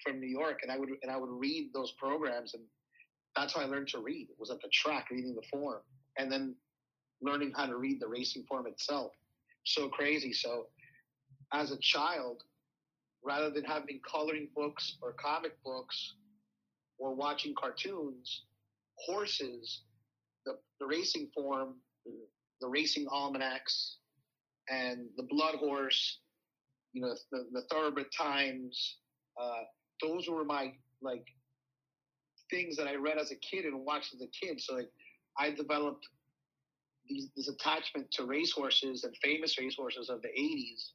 [0.03, 2.63] from New York, and I would and I would read those programs, and
[3.35, 4.27] that's how I learned to read.
[4.29, 5.81] It was at the track, reading the form,
[6.17, 6.55] and then
[7.21, 9.11] learning how to read the racing form itself.
[9.65, 10.33] So crazy.
[10.33, 10.67] So
[11.53, 12.43] as a child,
[13.23, 16.15] rather than having coloring books or comic books
[16.97, 18.43] or watching cartoons,
[18.97, 19.81] horses,
[20.45, 21.75] the, the racing form,
[22.61, 23.97] the racing almanacs,
[24.69, 26.19] and the blood horse,
[26.93, 28.97] you know, the, the thoroughbred times,
[29.39, 29.63] uh,
[30.01, 31.25] those were my like
[32.49, 34.61] things that I read as a kid and watched as a kid.
[34.61, 34.89] So like
[35.37, 36.07] I developed
[37.07, 40.91] these, this attachment to racehorses and famous racehorses of the 80s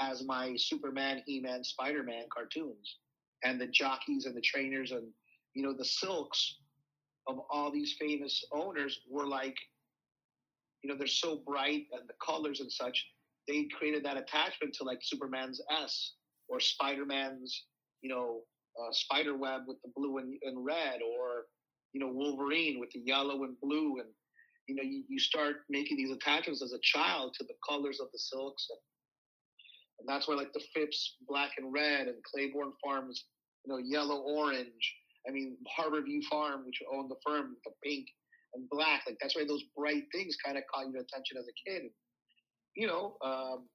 [0.00, 2.96] as my Superman, He-Man, Spider-Man cartoons
[3.44, 5.04] and the jockeys and the trainers and
[5.54, 6.56] you know the silks
[7.28, 9.56] of all these famous owners were like
[10.82, 13.06] you know they're so bright and the colors and such
[13.46, 16.12] they created that attachment to like Superman's S
[16.48, 17.64] or Spider-Man's
[18.00, 18.40] you know,
[18.80, 21.46] uh, spider web with the blue and, and red, or
[21.92, 24.08] you know, Wolverine with the yellow and blue, and
[24.66, 28.08] you know, you, you start making these attachments as a child to the colors of
[28.12, 28.78] the silks, and,
[30.00, 33.24] and that's where like the Phipps black and red, and Claiborne Farms,
[33.64, 34.94] you know, yellow orange.
[35.28, 38.06] I mean, Harborview Farm, which owned Affirmed, the pink
[38.54, 41.70] and black, like that's why those bright things kind of caught your attention as a
[41.70, 41.90] kid.
[42.74, 43.68] You know, um,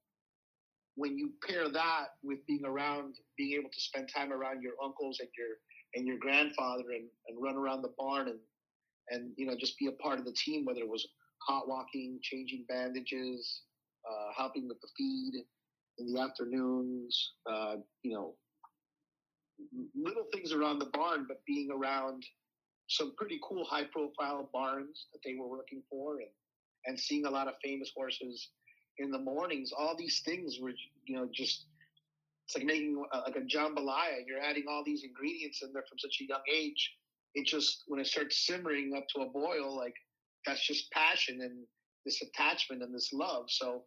[0.95, 5.19] when you pair that with being around, being able to spend time around your uncles
[5.19, 5.57] and your
[5.95, 8.39] and your grandfather and, and run around the barn and
[9.09, 11.07] and you know just be a part of the team, whether it was
[11.47, 13.61] hot walking, changing bandages,
[14.09, 15.43] uh, helping with the feed
[15.99, 18.35] in the afternoons, uh, you know,
[19.95, 22.23] little things around the barn, but being around
[22.87, 26.29] some pretty cool high profile barns that they were working for and,
[26.85, 28.49] and seeing a lot of famous horses
[28.99, 29.71] in the mornings.
[29.77, 30.73] All these things were,
[31.05, 31.65] you know, just
[32.45, 34.25] it's like making a, like a jambalaya.
[34.27, 36.95] You're adding all these ingredients in there from such a young age.
[37.35, 39.95] It just when it starts simmering up to a boil, like
[40.45, 41.65] that's just passion and
[42.05, 43.45] this attachment and this love.
[43.47, 43.83] So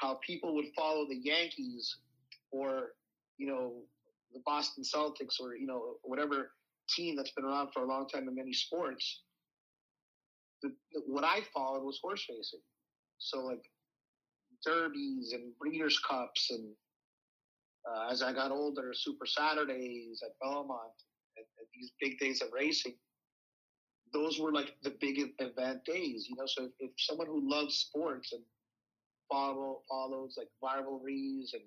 [0.00, 1.98] how people would follow the Yankees
[2.50, 2.92] or
[3.38, 3.72] you know
[4.34, 6.50] the Boston Celtics or you know whatever
[6.90, 9.22] team that's been around for a long time in many sports.
[10.62, 12.60] The, the, what I followed was horse racing.
[13.18, 13.64] So like
[14.64, 16.68] derbies and breeders' cups, and
[17.88, 20.80] uh, as I got older, Super Saturdays at Belmont,
[21.36, 22.94] and, and, these big days of racing.
[24.12, 26.46] Those were like the big event days, you know.
[26.46, 28.42] So if, if someone who loves sports and
[29.30, 31.62] follow follows like rivalries and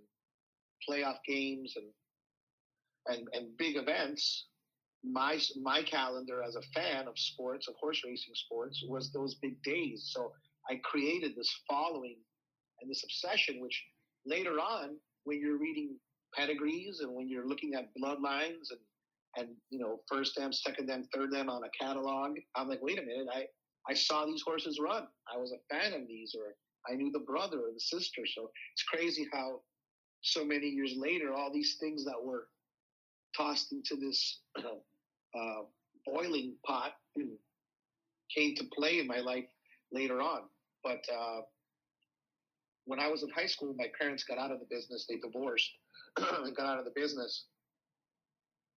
[0.87, 1.85] playoff games and
[3.07, 4.47] and and big events,
[5.03, 9.61] my my calendar as a fan of sports, of horse racing sports, was those big
[9.63, 10.11] days.
[10.13, 10.31] So
[10.69, 12.17] I created this following
[12.81, 13.83] and this obsession, which
[14.25, 15.97] later on, when you're reading
[16.35, 18.79] pedigrees and when you're looking at bloodlines and
[19.37, 22.99] and you know first dam, second dam, third dam on a catalog, I'm like, wait
[22.99, 23.45] a minute, I
[23.89, 25.07] I saw these horses run.
[25.33, 26.55] I was a fan of these, or
[26.91, 28.23] I knew the brother or the sister.
[28.25, 29.61] So it's crazy how
[30.21, 32.47] so many years later, all these things that were
[33.37, 35.61] tossed into this uh,
[36.05, 36.93] boiling pot
[38.35, 39.45] came to play in my life
[39.91, 40.41] later on.
[40.83, 41.41] But uh,
[42.85, 45.05] when I was in high school, my parents got out of the business.
[45.07, 45.69] They divorced
[46.17, 47.45] and got out of the business.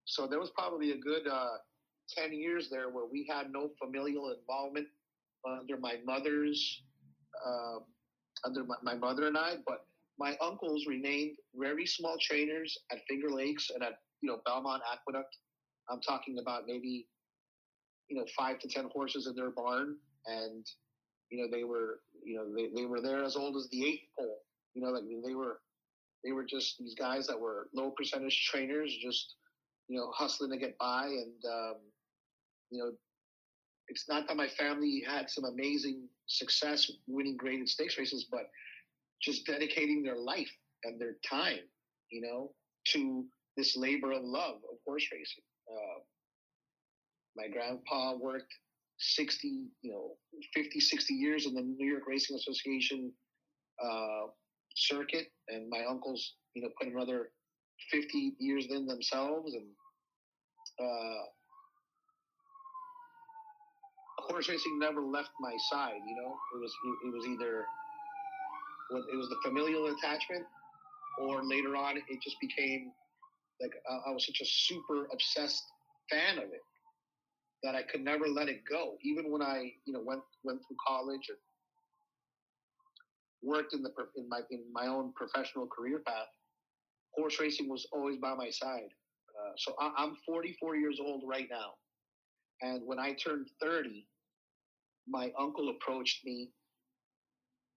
[0.04, 1.58] So there was probably a good uh,
[2.16, 4.86] 10 years there where we had no familial involvement
[5.46, 6.82] under my mother's
[7.46, 7.78] uh,
[8.44, 9.86] under my, my mother and I, but
[10.18, 15.36] my uncles remained very small trainers at Finger Lakes and at you know Belmont Aqueduct.
[15.90, 17.06] I'm talking about maybe
[18.08, 19.96] you know five to ten horses in their barn,
[20.26, 20.66] and
[21.30, 24.02] you know they were you know they, they were there as old as the eighth
[24.18, 24.38] pole.
[24.74, 25.60] You know, like they were
[26.24, 29.34] they were just these guys that were low percentage trainers, just
[29.88, 31.76] you know hustling to get by, and um,
[32.70, 32.92] you know
[33.90, 38.48] it's not that my family had some amazing success winning graded stakes races, but
[39.20, 40.50] just dedicating their life
[40.84, 41.58] and their time,
[42.10, 42.52] you know,
[42.86, 43.24] to
[43.56, 45.44] this labor of love of horse racing.
[45.70, 46.00] Uh,
[47.36, 48.52] my grandpa worked
[48.98, 50.16] 60, you know,
[50.54, 53.12] 50, 60 years in the New York Racing Association
[53.82, 54.26] uh,
[54.76, 57.30] circuit, and my uncles, you know, put another
[57.90, 59.54] 50 years in themselves.
[59.54, 59.66] And
[60.78, 61.22] uh,
[64.28, 66.00] horse racing never left my side.
[66.06, 66.74] You know, it was
[67.04, 67.64] it, was either
[69.12, 70.44] it was the familial attachment,
[71.20, 72.92] or later on it just became
[73.60, 75.64] like uh, I was such a super obsessed
[76.10, 76.62] fan of it
[77.62, 78.96] that I could never let it go.
[79.02, 81.38] Even when I you know went went through college and
[83.42, 86.28] worked in the in my in my own professional career path,
[87.14, 88.90] horse racing was always by my side.
[89.30, 91.74] Uh, so I, I'm 44 years old right now,
[92.62, 94.06] and when I turned 30,
[95.08, 96.50] my uncle approached me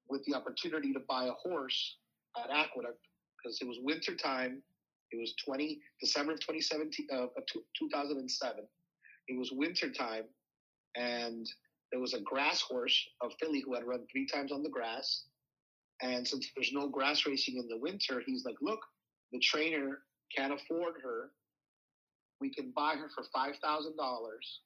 [0.10, 1.98] with the opportunity to buy a horse
[2.38, 3.00] at Aqueduct
[3.38, 4.62] because it was winter time.
[5.14, 7.28] It was 20 December of 2017 uh,
[7.78, 8.64] 2007.
[9.28, 10.24] It was winter time,
[10.96, 11.48] and
[11.92, 15.26] there was a grass horse, a filly who had run three times on the grass.
[16.02, 18.80] And since there's no grass racing in the winter, he's like, "Look,
[19.32, 20.02] the trainer
[20.36, 21.32] can't afford her.
[22.42, 24.62] We can buy her for five thousand dollars,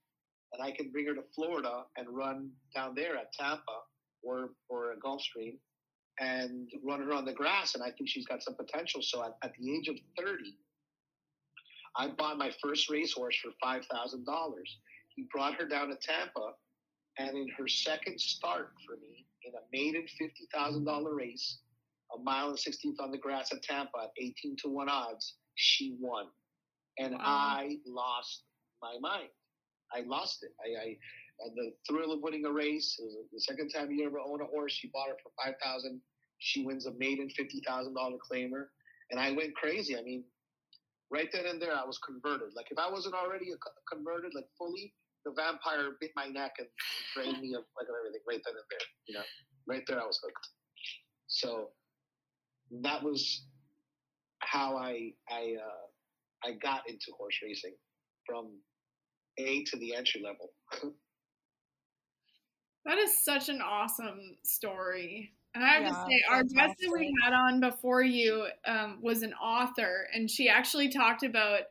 [0.54, 3.82] and I can bring her to Florida and run down there at Tampa
[4.24, 5.58] or or a Gulfstream
[6.20, 7.76] and run her on the grass.
[7.76, 9.02] And I think she's got some potential.
[9.02, 10.58] So at, at the age of 30,
[11.98, 14.78] I bought my first racehorse for five thousand dollars.
[15.16, 16.54] He brought her down to Tampa,
[17.18, 21.60] and in her second start for me, in a maiden fifty thousand dollar race,
[22.16, 25.96] a mile and sixteenth on the grass at Tampa at eighteen to one odds, she
[26.00, 26.28] won,
[27.00, 27.20] and wow.
[27.24, 28.44] I lost
[28.82, 29.30] my mind.
[29.92, 30.52] I lost it.
[30.62, 30.98] I, I
[31.56, 32.98] the thrill of winning a race.
[33.00, 34.74] It was the second time you ever own a horse.
[34.74, 36.02] She bought it for five thousand.
[36.40, 38.66] She wins a maiden fifty thousand dollar claimer,
[39.12, 39.98] and I went crazy.
[39.98, 40.24] I mean,
[41.12, 42.50] right then and there, I was converted.
[42.56, 43.48] Like if I wasn't already
[43.92, 44.94] converted, like fully,
[45.26, 46.68] the vampire bit my neck and
[47.16, 48.88] drained me of like everything right then and there.
[49.08, 49.26] You know,
[49.68, 50.48] right there, I was hooked.
[51.28, 51.70] So
[52.82, 53.46] that was
[54.40, 57.76] how I I uh, I got into horse racing
[58.26, 58.52] from
[59.38, 60.50] A to the entry level.
[62.88, 65.34] That is such an awesome story.
[65.54, 69.00] And I have yeah, to say, our guest that we had on before you um,
[69.02, 71.62] was an author, and she actually talked about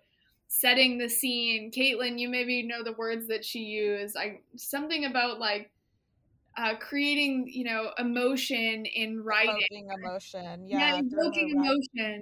[0.48, 1.70] setting the scene.
[1.70, 4.16] Caitlin, you maybe know the words that she used.
[4.16, 5.70] I something about like
[6.58, 9.56] uh, creating, you know, emotion in writing.
[9.70, 10.96] Evoking emotion, yeah.
[10.96, 12.20] Yeah, evoking emotion.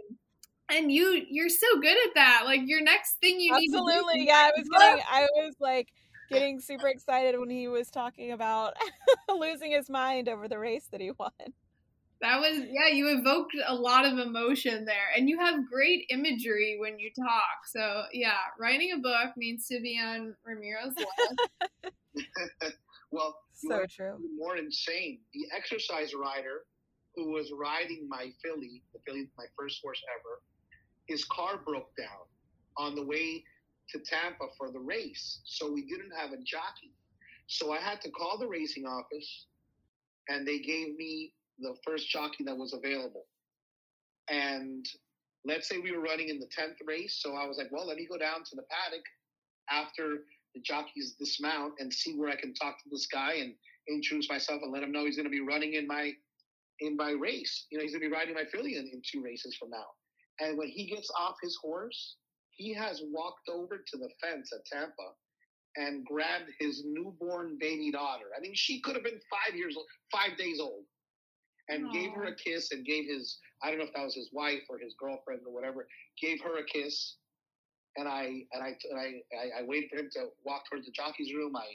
[0.71, 2.43] And you, you're so good at that.
[2.45, 4.27] Like your next thing you Absolutely, need.
[4.27, 4.35] Absolutely, yeah.
[4.35, 5.89] I was getting, I was like
[6.35, 8.75] getting super excited when he was talking about
[9.29, 11.31] losing his mind over the race that he won.
[12.21, 16.79] That was yeah, you evoked a lot of emotion there and you have great imagery
[16.81, 17.67] when you talk.
[17.67, 21.95] So, yeah, writing a book needs to be on Ramiro's list.
[23.11, 24.17] well, so true.
[24.37, 25.19] More insane.
[25.35, 26.65] The exercise rider
[27.15, 30.41] who was riding my filly, the filly my first horse ever,
[31.07, 32.25] his car broke down
[32.77, 33.45] on the way
[33.91, 35.41] to Tampa for the race.
[35.45, 36.93] So we didn't have a jockey.
[37.47, 39.47] So I had to call the racing office
[40.29, 43.27] and they gave me the first jockey that was available.
[44.29, 44.87] And
[45.45, 47.19] let's say we were running in the 10th race.
[47.23, 49.05] So I was like, well, let me go down to the paddock
[49.71, 50.25] after
[50.55, 53.55] the jockeys dismount and see where I can talk to this guy and
[53.89, 56.13] introduce myself and let him know he's going to be running in my
[56.81, 57.67] in my race.
[57.71, 59.87] You know, he's going to be riding my filly in, in two races from now.
[60.41, 62.17] And when he gets off his horse,
[62.57, 65.13] he has walked over to the fence at Tampa
[65.77, 68.27] and grabbed his newborn baby daughter.
[68.37, 70.85] I mean, she could have been five years old, five days old,
[71.69, 71.93] and Aww.
[71.93, 74.63] gave her a kiss and gave his, I don't know if that was his wife
[74.69, 75.89] or his girlfriend or whatever,
[76.21, 77.17] gave her a kiss.
[77.97, 79.05] And I, and I, and I,
[79.37, 81.57] I, I waited for him to walk towards the jockey's room.
[81.57, 81.67] I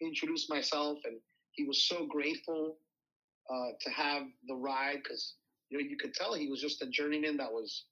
[0.00, 1.16] introduced myself and
[1.52, 2.76] he was so grateful
[3.52, 5.34] uh, to have the ride because,
[5.68, 7.84] you know, you could tell he was just a journeyman that was,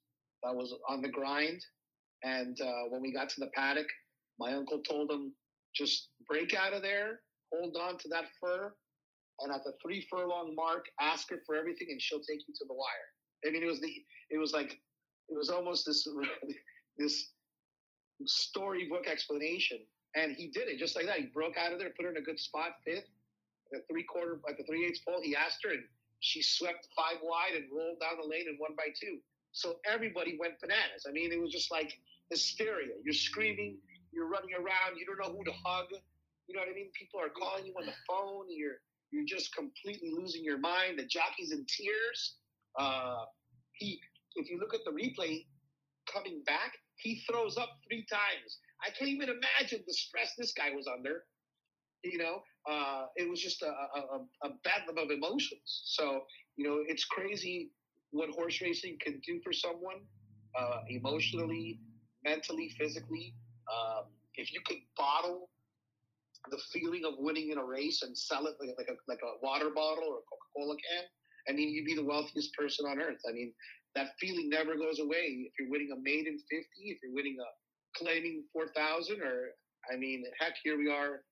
[0.43, 1.61] that was on the grind
[2.23, 3.87] and uh, when we got to the paddock,
[4.39, 5.33] my uncle told him,
[5.75, 7.21] just break out of there,
[7.53, 8.73] hold on to that fur,
[9.39, 12.65] and at the three furlong mark, ask her for everything, and she'll take you to
[12.67, 13.09] the wire.
[13.45, 13.91] I mean, it was the,
[14.29, 14.79] it was like,
[15.29, 16.07] it was almost this,
[16.97, 17.31] this
[18.25, 19.79] storybook explanation,
[20.15, 21.17] and he did it just like that.
[21.17, 23.09] He broke out of there, put her in a good spot, fifth,
[23.71, 25.21] the three quarter, at the three eighths pole.
[25.23, 25.83] He asked her, and
[26.19, 29.17] she swept five wide and rolled down the lane and won by two.
[29.51, 31.05] So everybody went bananas.
[31.07, 31.93] I mean, it was just like
[32.29, 32.95] hysteria.
[33.03, 33.77] You're screaming,
[34.11, 35.87] you're running around, you don't know who to hug.
[36.47, 36.89] You know what I mean?
[36.93, 38.45] People are calling you on the phone.
[38.49, 38.79] You're
[39.11, 40.97] you're just completely losing your mind.
[40.97, 42.35] The jockey's in tears.
[42.79, 43.25] Uh,
[43.73, 43.99] he,
[44.35, 45.45] if you look at the replay
[46.11, 48.59] coming back, he throws up three times.
[48.85, 51.25] I can't even imagine the stress this guy was under.
[52.03, 55.83] You know, uh, it was just a, a, a bedlam of emotions.
[55.85, 56.21] So,
[56.55, 57.69] you know, it's crazy
[58.11, 60.01] what horse racing can do for someone
[60.57, 61.79] uh, emotionally,
[62.23, 63.33] mentally, physically.
[63.71, 64.05] Um,
[64.35, 65.49] if you could bottle
[66.49, 69.45] the feeling of winning in a race and sell it like, like a like a
[69.45, 71.03] water bottle or a Coca Cola can,
[71.47, 73.21] I mean, you'd be the wealthiest person on earth.
[73.27, 73.53] I mean,
[73.95, 75.47] that feeling never goes away.
[75.47, 79.51] If you're winning a maiden fifty, if you're winning a claiming four thousand, or
[79.91, 81.23] I mean, heck, here we are,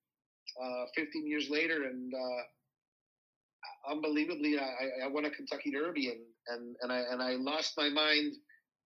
[0.60, 2.42] uh, 15 years later, and uh,
[3.88, 7.88] unbelievably, I, I won a Kentucky Derby, and and and I and I lost my
[7.88, 8.34] mind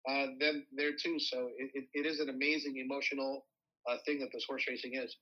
[0.10, 1.20] uh, then there too.
[1.20, 3.46] So it, it, it is an amazing emotional
[3.90, 5.16] uh, thing that this horse racing is.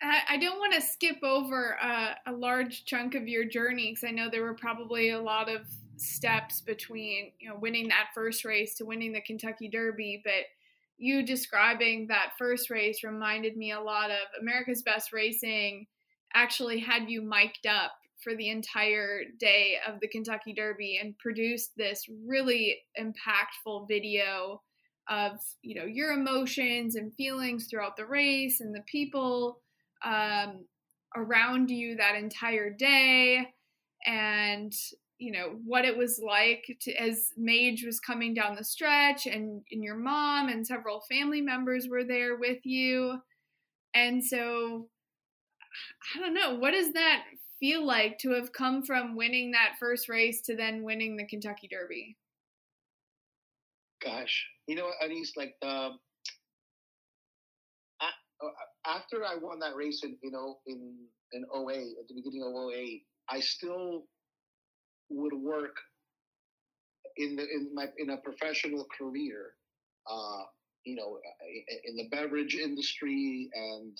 [0.00, 4.12] I don't want to skip over uh, a large chunk of your journey because I
[4.12, 5.62] know there were probably a lot of
[5.96, 10.44] steps between you know winning that first race to winning the Kentucky Derby, but
[10.98, 15.86] you describing that first race reminded me a lot of America's Best Racing
[16.34, 21.70] actually had you mic'd up for the entire day of the Kentucky Derby and produced
[21.76, 24.62] this really impactful video
[25.08, 29.60] of you know your emotions and feelings throughout the race and the people
[30.04, 30.64] um,
[31.16, 33.48] around you that entire day
[34.04, 34.72] and
[35.18, 39.62] you know what it was like to, as Mage was coming down the stretch and,
[39.70, 43.18] and your mom and several family members were there with you.
[43.94, 44.88] And so
[46.14, 47.24] I don't know what does that
[47.60, 51.68] feel like to have come from winning that first race to then winning the Kentucky
[51.68, 52.16] Derby?
[54.04, 55.98] Gosh, you know, Anise, like um,
[58.00, 58.46] uh,
[58.86, 60.94] after I won that race in you know in
[61.32, 64.04] in 08 at the beginning of 08, I still
[65.10, 65.76] would work
[67.16, 69.54] in the in my in a professional career.
[70.10, 70.44] Uh,
[70.84, 71.18] you know,
[71.84, 73.98] in the beverage industry and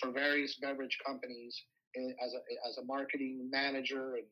[0.00, 1.64] for various beverage companies
[1.96, 4.26] as a as a marketing manager and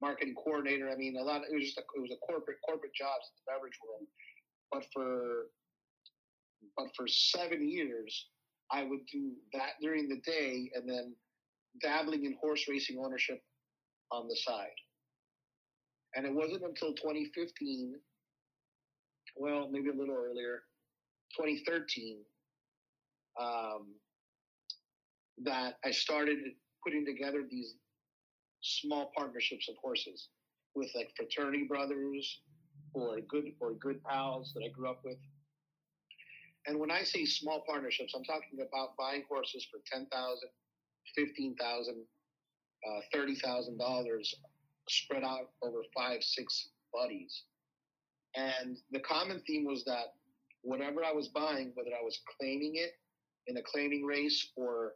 [0.00, 0.90] marketing coordinator.
[0.90, 1.38] I mean, a lot.
[1.38, 4.06] Of, it was just a, it was a corporate corporate jobs in the beverage world.
[4.72, 5.46] But for
[6.76, 8.26] but for seven years,
[8.70, 11.14] I would do that during the day, and then
[11.80, 13.40] dabbling in horse racing ownership
[14.10, 14.78] on the side.
[16.14, 17.94] And it wasn't until 2015,
[19.36, 20.62] well, maybe a little earlier,
[21.36, 22.18] 2013,
[23.40, 23.94] um,
[25.44, 26.38] that I started
[26.84, 27.74] putting together these
[28.62, 30.28] small partnerships of horses
[30.74, 32.40] with like fraternity brothers
[32.94, 35.18] or good or good pals that I grew up with.
[36.66, 40.48] And when I say small partnerships, I'm talking about buying horses for ten thousand,
[41.16, 42.04] fifteen thousand,
[42.86, 44.34] uh, thirty thousand dollars
[44.88, 47.44] spread out over five, six buddies.
[48.36, 50.14] And the common theme was that
[50.62, 52.92] whatever I was buying, whether I was claiming it
[53.46, 54.92] in a claiming race or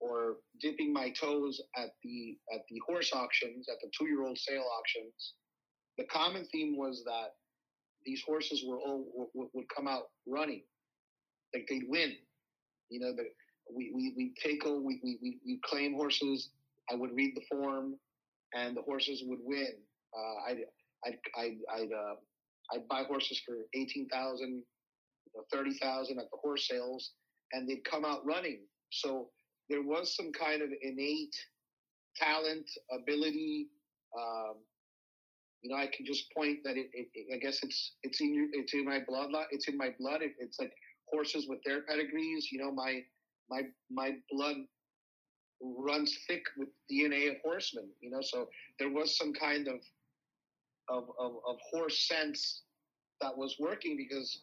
[0.00, 4.38] or dipping my toes at the at the horse auctions, at the two year old
[4.38, 5.34] sale auctions,
[5.98, 7.34] the common theme was that
[8.04, 10.62] these horses were all would, would come out running,
[11.54, 12.12] like they'd win.
[12.90, 13.12] You know,
[13.74, 16.50] we we we take we, we we claim horses.
[16.90, 17.94] I would read the form,
[18.54, 19.74] and the horses would win.
[20.16, 20.58] Uh, I'd
[21.06, 22.14] I'd I'd I'd, uh,
[22.74, 24.62] I'd buy horses for eighteen thousand,
[25.52, 27.12] thirty thousand at the horse sales,
[27.52, 28.60] and they'd come out running.
[28.90, 29.30] So
[29.68, 31.34] there was some kind of innate
[32.16, 33.68] talent, ability.
[34.18, 34.56] Um,
[35.62, 38.50] you know, I can just point that it, it, it, I guess it's it's in
[38.52, 39.30] it's in my blood.
[39.50, 40.22] It's in my blood.
[40.22, 40.72] It, it's like
[41.10, 42.48] horses with their pedigrees.
[42.52, 43.00] You know, my
[43.50, 44.56] my my blood
[45.62, 47.88] runs thick with DNA of horsemen.
[48.00, 48.48] You know, so
[48.78, 49.80] there was some kind of
[50.88, 52.62] of of, of horse sense
[53.20, 54.42] that was working because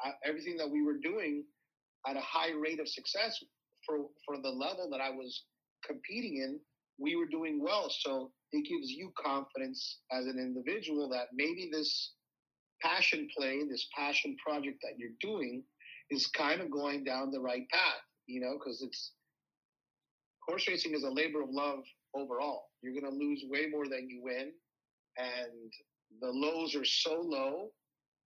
[0.00, 1.44] I, everything that we were doing
[2.08, 3.38] at a high rate of success
[3.86, 5.44] for for the level that I was
[5.86, 6.60] competing in,
[6.98, 7.88] we were doing well.
[7.90, 12.12] So it gives you confidence as an individual that maybe this
[12.82, 15.62] passion play, this passion project that you're doing,
[16.10, 18.02] is kind of going down the right path.
[18.26, 19.12] You know, because it's
[20.46, 21.80] horse racing is a labor of love
[22.14, 22.70] overall.
[22.82, 24.52] You're going to lose way more than you win,
[25.16, 25.72] and
[26.20, 27.70] the lows are so low,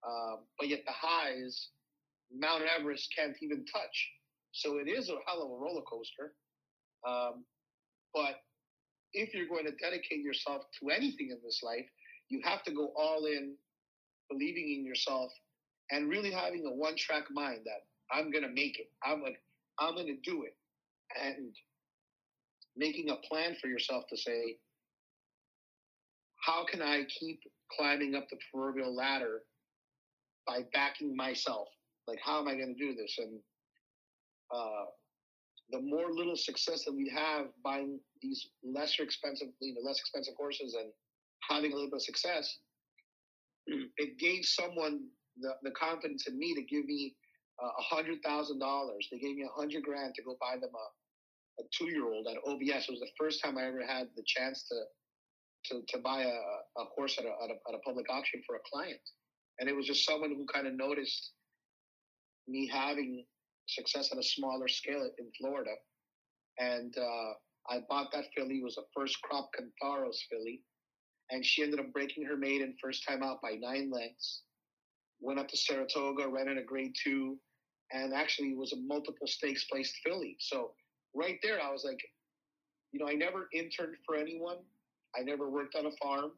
[0.06, 1.68] uh, but yet the highs,
[2.32, 4.10] Mount Everest can't even touch.
[4.58, 6.34] So it is a hell of a roller coaster.
[7.06, 7.44] Um,
[8.12, 8.42] but
[9.12, 11.86] if you're going to dedicate yourself to anything in this life,
[12.28, 13.54] you have to go all in,
[14.28, 15.30] believing in yourself,
[15.92, 18.90] and really having a one-track mind that I'm going to make it.
[19.04, 19.40] I'm like,
[19.78, 20.56] I'm going to do it,
[21.22, 21.54] and
[22.76, 24.56] making a plan for yourself to say,
[26.44, 27.40] how can I keep
[27.76, 29.42] climbing up the proverbial ladder
[30.46, 31.68] by backing myself?
[32.06, 33.14] Like, how am I going to do this?
[33.18, 33.40] And
[34.54, 34.84] uh,
[35.70, 40.34] the more little success that we have buying these lesser expensive, you know, less expensive
[40.38, 40.90] horses and
[41.48, 42.58] having a little bit of success,
[43.66, 45.00] it gave someone
[45.40, 47.14] the, the confidence in me to give me
[47.60, 49.08] a uh, hundred thousand dollars.
[49.10, 52.26] They gave me a hundred grand to go buy them a, a two year old
[52.26, 52.88] at OBS.
[52.88, 54.76] It was the first time I ever had the chance to
[55.66, 58.56] to, to buy a, a horse at a, at a, at a public auction for
[58.56, 59.00] a client.
[59.58, 61.32] And it was just someone who kind of noticed
[62.46, 63.24] me having
[63.68, 65.72] success at a smaller scale in Florida.
[66.58, 67.32] And uh,
[67.70, 68.56] I bought that filly.
[68.56, 70.62] It was a first crop Kantharos filly.
[71.30, 74.42] And she ended up breaking her maiden first time out by nine lengths.
[75.20, 77.36] Went up to Saratoga, ran in a grade two,
[77.92, 80.36] and actually was a multiple stakes placed filly.
[80.40, 80.72] So
[81.14, 82.00] right there, I was like,
[82.92, 84.58] you know, I never interned for anyone.
[85.18, 86.32] I never worked on a farm.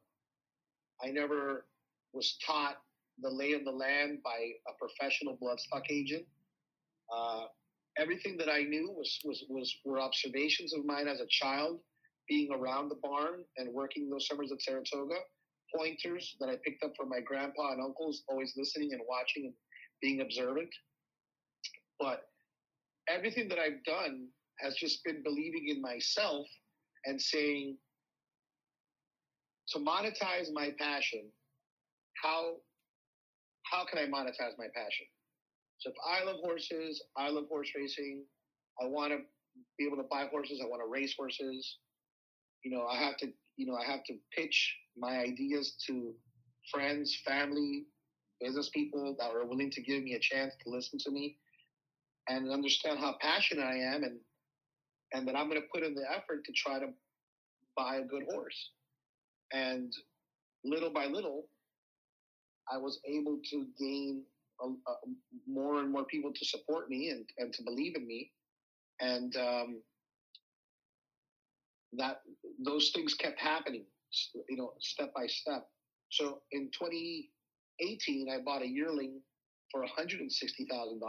[1.03, 1.67] I never
[2.13, 2.77] was taught
[3.23, 6.25] the lay of the land by a professional bloodstock agent.
[7.15, 7.45] Uh,
[7.99, 11.81] everything that I knew was, was, was were observations of mine as a child,
[12.29, 15.17] being around the barn and working those summers at Saratoga.
[15.77, 19.55] Pointers that I picked up from my grandpa and uncles, always listening and watching and
[20.03, 20.71] being observant.
[21.99, 22.23] But
[23.09, 26.47] everything that I've done has just been believing in myself
[27.07, 27.77] and saying,
[29.69, 31.31] to monetize my passion,
[32.23, 32.57] how
[33.71, 35.07] how can I monetize my passion?
[35.81, 38.25] So if I love horses, I love horse racing.
[38.83, 39.19] I want to
[39.79, 40.61] be able to buy horses.
[40.63, 41.79] I want to race horses.
[42.63, 46.13] You know, I have to, you know, I have to pitch my ideas to
[46.71, 47.85] friends, family,
[48.41, 51.37] business people that are willing to give me a chance to listen to me
[52.29, 54.19] and understand how passionate I am and
[55.13, 56.87] and that I'm going to put in the effort to try to
[57.77, 58.71] buy a good horse.
[59.53, 59.93] And
[60.65, 61.49] little by little,
[62.73, 64.23] I was able to gain
[65.47, 68.31] more and more people to support me and, and to believe in me.
[69.01, 69.83] And um,
[71.95, 72.21] that
[72.65, 73.85] those things kept happening,
[74.49, 75.67] you know, step by step.
[76.11, 79.21] So in 2018, I bought a yearling
[79.71, 81.01] for $160,000,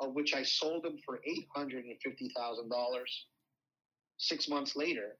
[0.00, 1.20] of which I sold him for
[1.56, 1.92] $850,000
[4.18, 5.16] six months later.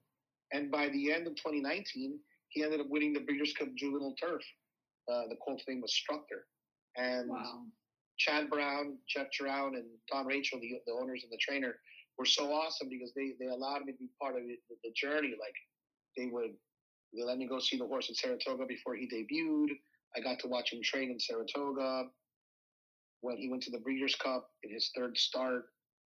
[0.52, 2.18] And by the end of 2019,
[2.48, 4.42] he ended up winning the Breeders' Cup Juvenile Turf.
[5.10, 6.42] Uh, the colt's name was Structor.
[6.98, 7.62] And wow.
[8.18, 11.76] Chad Brown, Jeff Drown, and Don Rachel, the, the owners and the trainer,
[12.18, 15.34] were so awesome because they, they allowed me to be part of the, the journey.
[15.38, 15.54] Like
[16.16, 16.50] they would
[17.14, 19.74] they let me go see the horse in Saratoga before he debuted.
[20.16, 22.08] I got to watch him train in Saratoga.
[23.20, 25.66] When he went to the Breeders' Cup in his third start,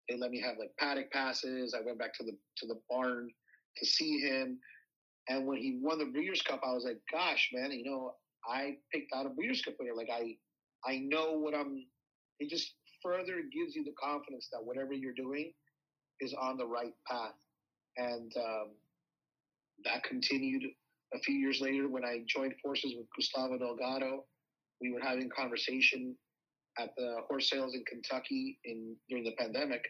[0.07, 1.73] they let me have like paddock passes.
[1.73, 3.29] I went back to the to the barn
[3.77, 4.59] to see him.
[5.29, 8.13] And when he won the Breeders' Cup, I was like, gosh, man, you know,
[8.47, 9.95] I picked out a Breeders' Cup winner.
[9.95, 10.35] Like I
[10.85, 11.85] I know what I'm.
[12.39, 15.53] It just further gives you the confidence that whatever you're doing
[16.19, 17.35] is on the right path.
[17.97, 18.69] And um,
[19.85, 20.63] that continued
[21.13, 24.25] a few years later when I joined forces with Gustavo Delgado.
[24.81, 26.15] We were having conversation
[26.79, 29.85] at the horse sales in Kentucky in during the pandemic,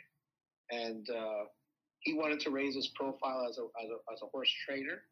[0.69, 1.45] and uh,
[2.01, 5.03] he wanted to raise his profile as a, as a as a horse trainer,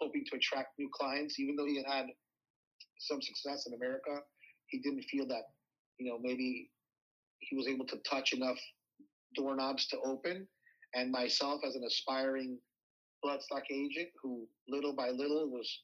[0.00, 1.38] hoping to attract new clients.
[1.40, 2.06] Even though he had had
[2.98, 4.20] some success in America,
[4.68, 5.42] he didn't feel that,
[5.98, 6.70] you know, maybe
[7.38, 8.58] he was able to touch enough
[9.34, 10.46] doorknobs to open.
[10.94, 12.58] And myself, as an aspiring
[13.24, 15.82] bloodstock agent who little by little was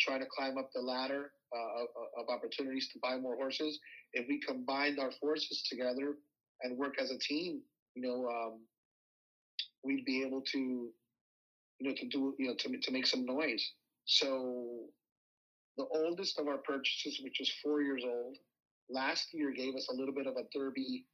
[0.00, 3.78] trying to climb up the ladder uh, of, opportunities to buy more horses,
[4.12, 6.16] if we combined our forces together
[6.62, 7.60] and work as a team,
[7.94, 8.60] you know, um,
[9.84, 10.58] we'd be able to,
[11.78, 13.64] you know, to do, you know, to, to make some noise.
[14.04, 14.86] So
[15.78, 18.36] the oldest of our purchases, which is four years old,
[18.90, 21.06] last year gave us a little bit of a Derby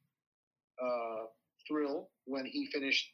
[0.81, 1.25] uh,
[1.67, 3.07] thrill when he finished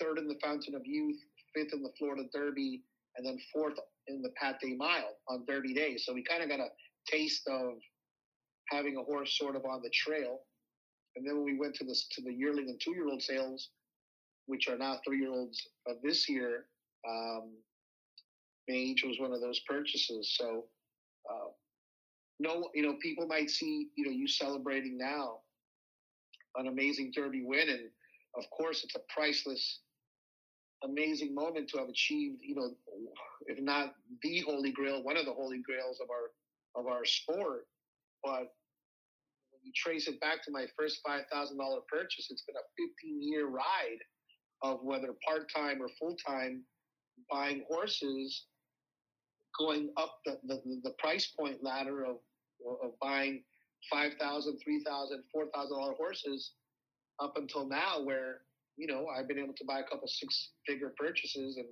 [0.00, 1.18] third in the Fountain of Youth,
[1.54, 2.82] fifth in the Florida Derby,
[3.16, 3.74] and then fourth
[4.06, 5.96] in the Pat Day Mile on Derby Day.
[5.96, 6.68] So we kind of got a
[7.10, 7.72] taste of
[8.70, 10.40] having a horse sort of on the trail.
[11.16, 13.70] And then when we went to the to the yearling and two year old sales,
[14.46, 16.66] which are now three year olds of this year,
[17.08, 17.50] um,
[18.68, 20.34] Mage was one of those purchases.
[20.36, 20.64] So,
[21.30, 21.48] uh,
[22.40, 25.38] no, you know, people might see, you know, you celebrating now
[26.56, 27.68] an amazing Derby win.
[27.68, 27.90] And
[28.36, 29.80] of course, it's a priceless,
[30.84, 32.70] amazing moment to have achieved, you know,
[33.46, 37.66] if not the holy grail, one of the holy grails of our, of our sport.
[38.22, 38.52] But
[39.62, 41.22] you trace it back to my first $5,000
[41.88, 42.66] purchase, it's been a
[43.02, 44.02] 15 year ride
[44.62, 46.62] of whether part time or full time
[47.30, 48.44] buying horses
[49.58, 52.16] going up the, the, the price point ladder of,
[52.82, 53.42] of buying
[53.92, 54.84] $5,000, $3,000,
[55.34, 56.52] $4,000 horses
[57.20, 58.42] up until now where,
[58.76, 61.66] you know, I've been able to buy a couple six figure purchases and,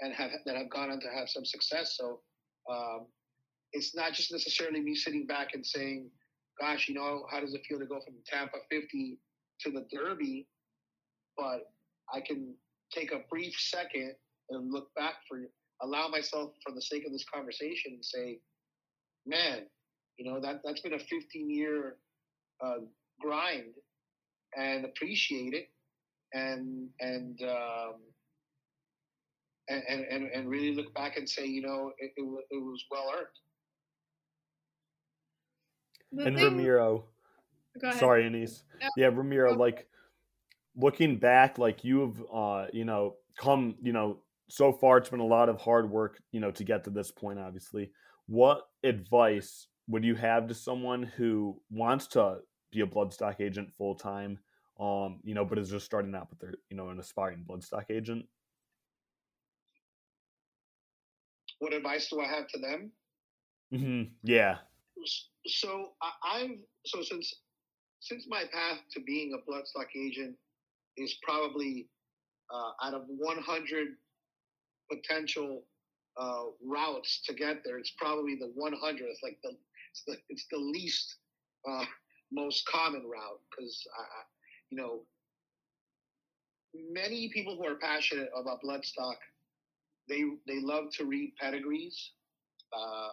[0.00, 1.96] and have, that have gone on to have some success.
[1.96, 2.20] So,
[2.70, 3.06] um,
[3.72, 6.10] it's not just necessarily me sitting back and saying,
[6.60, 9.18] gosh, you know, how does it feel to go from Tampa 50
[9.60, 10.46] to the Derby?
[11.36, 11.70] But
[12.12, 12.54] I can
[12.92, 14.14] take a brief second
[14.50, 15.38] and look back for
[15.82, 18.38] allow myself for the sake of this conversation and say,
[19.26, 19.66] man,
[20.18, 21.96] you know that that's been a 15 year
[22.64, 22.78] uh,
[23.20, 23.74] grind,
[24.56, 25.68] and appreciate it,
[26.34, 27.94] and and, um,
[29.68, 33.06] and and and really look back and say, you know, it, it, it was well
[33.16, 33.26] earned.
[36.12, 36.44] The and thing...
[36.44, 37.04] Ramiro,
[37.98, 38.64] sorry, Anise.
[38.96, 39.86] Yeah, Ramiro, like
[40.76, 44.18] looking back, like you've, uh, you know, come, you know,
[44.50, 47.10] so far it's been a lot of hard work, you know, to get to this
[47.10, 47.38] point.
[47.38, 47.92] Obviously,
[48.26, 52.38] what advice would you have to someone who wants to
[52.72, 54.38] be a bloodstock agent full time,
[54.80, 57.84] um, you know, but is just starting out, but they're, you know, an aspiring bloodstock
[57.90, 58.26] agent?
[61.60, 62.90] What advice do I have to them?
[63.72, 64.12] Mm-hmm.
[64.24, 64.56] Yeah.
[65.46, 65.90] So
[66.24, 67.32] I've so since
[68.00, 70.34] since my path to being a bloodstock agent
[70.96, 71.86] is probably
[72.52, 73.88] uh, out of 100
[74.90, 75.62] potential
[76.20, 79.50] uh, routes to get there, it's probably the 100th, like the
[79.92, 81.16] it's the, it's the least
[81.68, 81.84] uh,
[82.32, 83.82] most common route because
[84.70, 85.00] you know
[86.92, 89.16] many people who are passionate about bloodstock
[90.10, 92.12] they they love to read pedigrees.
[92.72, 93.08] Uh,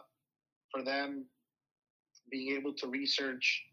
[0.72, 1.26] for them,
[2.30, 3.64] being able to research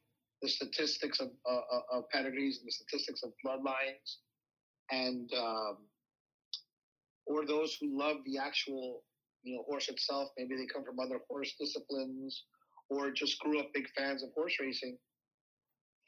[0.40, 4.16] the statistics of, uh, of pedigrees and the statistics of bloodlines,
[4.90, 5.78] and um,
[7.26, 9.02] or those who love the actual
[9.42, 10.30] you know horse itself.
[10.38, 12.44] Maybe they come from other horse disciplines
[12.90, 14.98] or just grew up big fans of horse racing.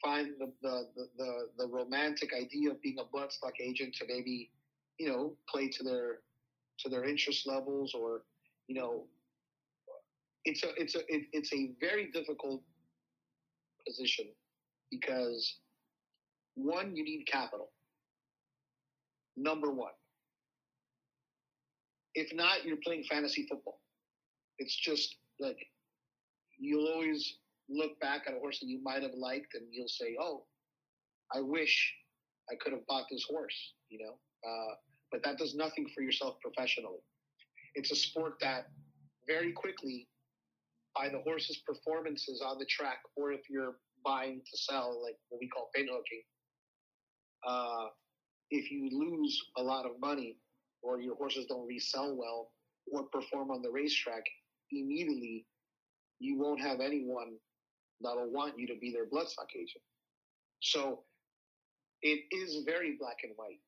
[0.03, 4.51] Find the the the, the, the romantic idea of being a bloodstock agent to maybe
[4.99, 6.19] you know play to their
[6.79, 8.23] to their interest levels or
[8.67, 9.05] you know
[10.45, 12.61] it's a it's a it, it's a very difficult
[13.85, 14.25] position
[14.91, 15.57] because
[16.55, 17.69] one you need capital
[19.35, 19.91] number one
[22.17, 23.79] if not you're playing fantasy football.
[24.57, 25.57] It's just like
[26.57, 27.37] you'll always
[27.69, 30.45] look back at a horse that you might have liked and you'll say oh
[31.35, 31.93] i wish
[32.49, 34.15] i could have bought this horse you know?
[34.47, 34.75] Uh,
[35.11, 36.99] but that does nothing for yourself professionally.
[37.75, 38.67] It's a sport that
[39.27, 40.07] very quickly
[40.95, 45.39] by the horse's performances on the track or if you're buying to sell, like what
[45.39, 46.23] we call pin hooking,
[47.47, 47.87] uh,
[48.49, 50.37] if you lose a lot of money
[50.81, 52.51] or your horses don't resell well
[52.91, 54.23] or perform on the racetrack,
[54.71, 55.45] immediately
[56.19, 57.35] you won't have anyone
[58.01, 59.83] that'll want you to be their bloodstock agent.
[60.61, 61.03] So
[62.01, 63.59] it is very black and white.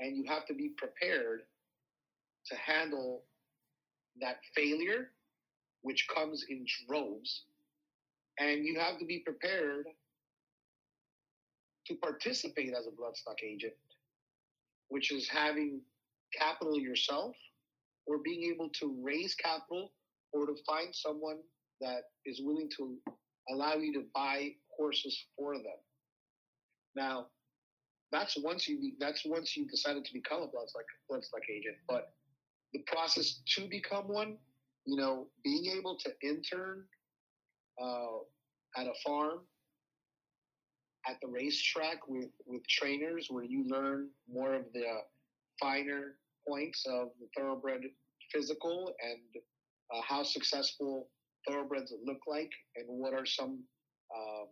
[0.00, 1.40] And you have to be prepared
[2.46, 3.24] to handle
[4.20, 5.10] that failure,
[5.82, 7.44] which comes in droves,
[8.38, 9.86] and you have to be prepared
[11.86, 13.74] to participate as a bloodstock agent,
[14.88, 15.80] which is having
[16.36, 17.34] capital yourself
[18.06, 19.92] or being able to raise capital
[20.32, 21.38] or to find someone
[21.80, 22.96] that is willing to
[23.50, 25.78] allow you to buy horses for them.
[26.96, 27.26] Now,
[28.10, 31.76] that's once you that's once you decided to become a bloodstock bloodstock agent.
[31.86, 32.12] But
[32.72, 34.36] the process to become one,
[34.86, 36.84] you know, being able to intern
[37.80, 38.18] uh,
[38.76, 39.40] at a farm,
[41.08, 44.84] at the racetrack with, with trainers where you learn more of the
[45.60, 47.82] finer points of the thoroughbred
[48.32, 49.42] physical and
[49.94, 51.08] uh, how successful
[51.46, 53.62] thoroughbreds look like and what are some
[54.14, 54.46] um,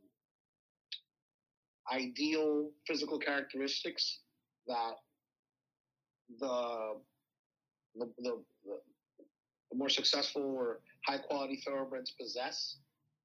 [1.93, 4.21] ideal physical characteristics
[4.67, 4.95] that
[6.41, 6.95] the
[7.99, 8.43] the, the,
[9.71, 12.77] the more successful or high quality thoroughbreds possess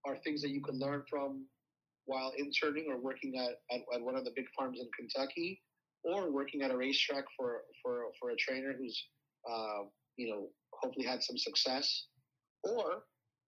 [0.05, 1.45] are things that you can learn from
[2.05, 5.61] while interning or working at, at, at one of the big farms in Kentucky
[6.03, 8.97] or working at a racetrack for for for a trainer who's
[9.49, 9.83] uh,
[10.17, 12.05] you know hopefully had some success,
[12.63, 13.03] or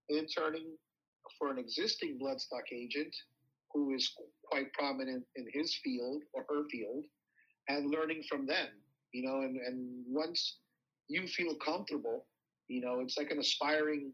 [0.09, 0.77] interning
[1.39, 3.13] for an existing bloodstock agent
[3.73, 4.13] who is
[4.45, 7.03] quite prominent in his field or her field,
[7.69, 8.67] and learning from them.
[9.13, 10.57] You know, and and once
[11.07, 12.25] you feel comfortable,
[12.67, 14.11] you know, it's like an aspiring,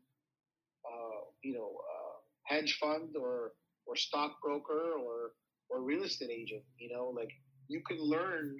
[0.85, 3.53] uh, you know, uh, hedge fund or
[3.85, 5.31] or stockbroker or
[5.69, 6.63] or real estate agent.
[6.77, 7.31] You know, like
[7.69, 8.57] you can learn.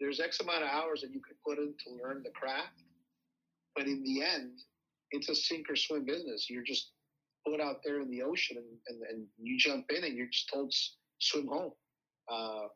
[0.00, 2.82] There's X amount of hours that you can put in to learn the craft,
[3.74, 4.58] but in the end,
[5.12, 6.50] it's a sink or swim business.
[6.50, 6.90] You're just
[7.46, 10.50] put out there in the ocean and, and, and you jump in and you're just
[10.52, 10.74] told
[11.20, 11.72] swim home.
[12.30, 12.66] Uh,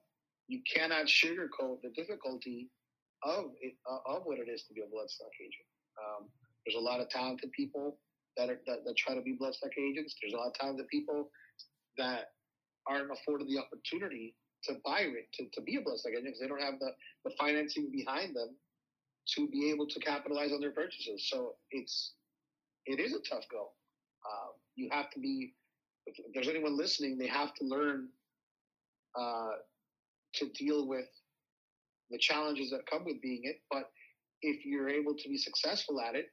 [0.46, 2.70] you cannot sugarcoat the difficulty
[3.24, 5.66] of it, uh, of what it is to be a bloodstock agent.
[5.98, 6.28] Um,
[6.64, 7.98] there's a lot of talented people
[8.36, 10.14] that, are, that that try to be bloodstock agents.
[10.22, 11.30] There's a lot of talented people
[11.96, 12.30] that
[12.86, 14.34] aren't afforded the opportunity
[14.64, 16.90] to buy it to, to be a blessed agent because they don't have the,
[17.24, 18.56] the financing behind them
[19.34, 21.28] to be able to capitalize on their purchases.
[21.28, 22.12] So it's
[22.86, 23.68] it is a tough go.
[24.24, 25.54] Uh, you have to be.
[26.06, 28.08] If there's anyone listening, they have to learn
[29.18, 29.56] uh,
[30.36, 31.04] to deal with
[32.10, 33.60] the challenges that come with being it.
[33.70, 33.90] But
[34.40, 36.30] if you're able to be successful at it,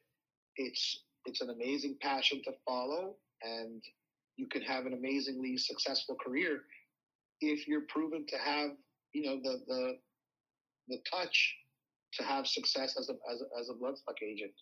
[0.55, 3.83] it's it's an amazing passion to follow, and
[4.37, 6.61] you can have an amazingly successful career
[7.41, 8.71] if you're proven to have
[9.13, 9.97] you know the the
[10.89, 11.55] the touch
[12.13, 14.53] to have success as a as a, as a bloodstock agent.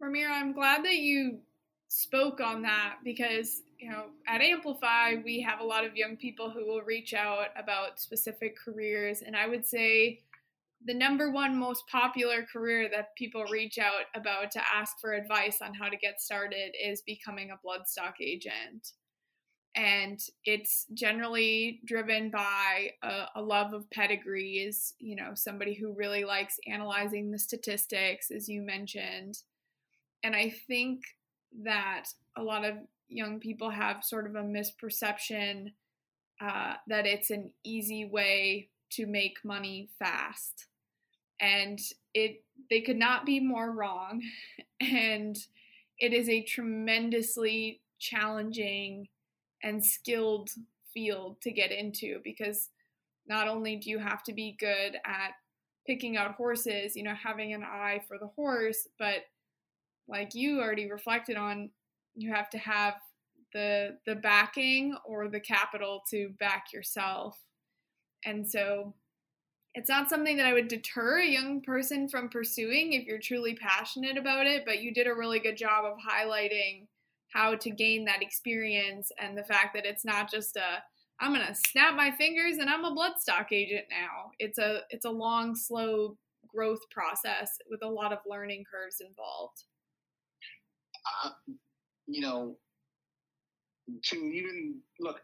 [0.00, 1.40] Ramiro, I'm glad that you
[1.88, 6.50] spoke on that because you know at Amplify we have a lot of young people
[6.50, 10.20] who will reach out about specific careers, and I would say
[10.84, 15.58] the number one most popular career that people reach out about to ask for advice
[15.60, 18.92] on how to get started is becoming a bloodstock agent.
[19.78, 26.24] And it's generally driven by a, a, love of pedigrees, you know, somebody who really
[26.24, 29.38] likes analyzing the statistics, as you mentioned.
[30.24, 31.02] And I think
[31.62, 32.06] that
[32.36, 32.74] a lot of
[33.08, 35.74] young people have sort of a misperception
[36.40, 40.66] uh, that it's an easy way to make money fast
[41.40, 41.78] and
[42.14, 44.22] it they could not be more wrong
[44.80, 45.36] and
[45.98, 49.08] it is a tremendously challenging
[49.62, 50.50] and skilled
[50.92, 52.70] field to get into because
[53.26, 55.32] not only do you have to be good at
[55.86, 59.24] picking out horses, you know, having an eye for the horse, but
[60.08, 61.70] like you already reflected on,
[62.14, 62.94] you have to have
[63.52, 67.38] the the backing or the capital to back yourself.
[68.24, 68.94] And so
[69.74, 73.54] it's not something that I would deter a young person from pursuing if you're truly
[73.54, 76.86] passionate about it, but you did a really good job of highlighting
[77.32, 80.82] how to gain that experience and the fact that it's not just a
[81.20, 84.30] I'm to snap my fingers and I'm a bloodstock agent now.
[84.38, 86.16] It's a it's a long slow
[86.46, 89.64] growth process with a lot of learning curves involved.
[91.24, 91.30] Uh,
[92.06, 92.56] you know,
[94.04, 95.20] to even look,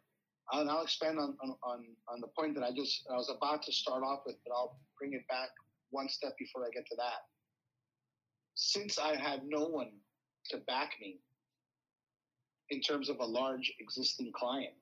[0.52, 3.62] and I'll expand on, on, on, on the point that I just I was about
[3.62, 5.50] to start off with, but I'll bring it back
[5.90, 7.22] one step before I get to that.
[8.56, 9.90] Since I had no one
[10.50, 11.18] to back me
[12.70, 14.74] in terms of a large existing client,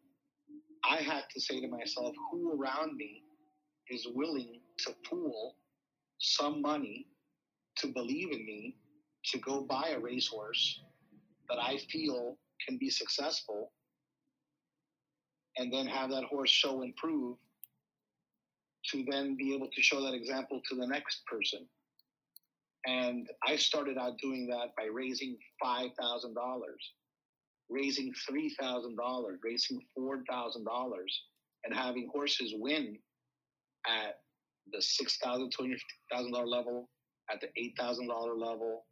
[0.88, 3.22] I had to say to myself, who around me
[3.90, 5.56] is willing to pool
[6.18, 7.06] some money
[7.76, 8.76] to believe in me
[9.26, 10.80] to go buy a racehorse
[11.48, 13.72] that I feel can be successful
[15.56, 17.36] and then have that horse show and prove
[18.90, 21.66] to then be able to show that example to the next person.
[22.86, 25.92] And I started out doing that by raising $5,000,
[27.72, 28.94] raising $3,000,
[29.42, 30.64] raising $4,000,
[31.64, 32.98] and having horses win
[33.86, 34.20] at
[34.72, 36.88] the $6,000, $20,000 level,
[37.30, 37.48] at the
[37.80, 38.08] $8,000
[38.38, 38.84] level,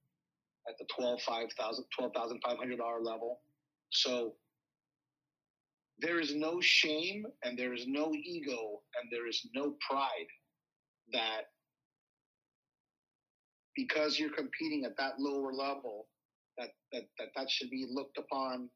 [0.68, 3.40] at the $12,500 $12, level.
[3.90, 4.34] So
[5.98, 10.26] there is no shame and there is no ego and there is no pride
[11.12, 11.42] that
[13.76, 16.06] because you're competing at that lower level
[16.60, 18.70] that that that, that should be looked upon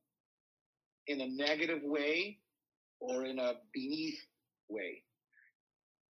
[1.07, 2.39] in a negative way
[3.01, 4.19] or in a beneath
[4.69, 5.05] way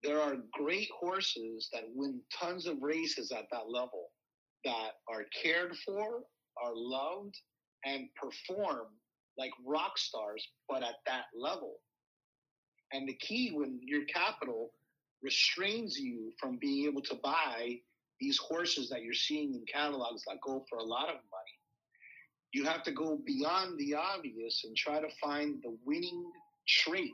[0.02, 4.10] there are great horses that win tons of races at that level
[4.64, 6.22] that are cared for
[6.62, 7.36] are loved
[7.84, 8.86] and perform
[9.38, 11.76] like rock stars, but at that level.
[12.92, 14.72] And the key when your capital
[15.22, 17.78] restrains you from being able to buy
[18.20, 21.51] these horses that you're seeing in catalogs that go for a lot of money,
[22.53, 26.24] you have to go beyond the obvious and try to find the winning
[26.68, 27.11] trait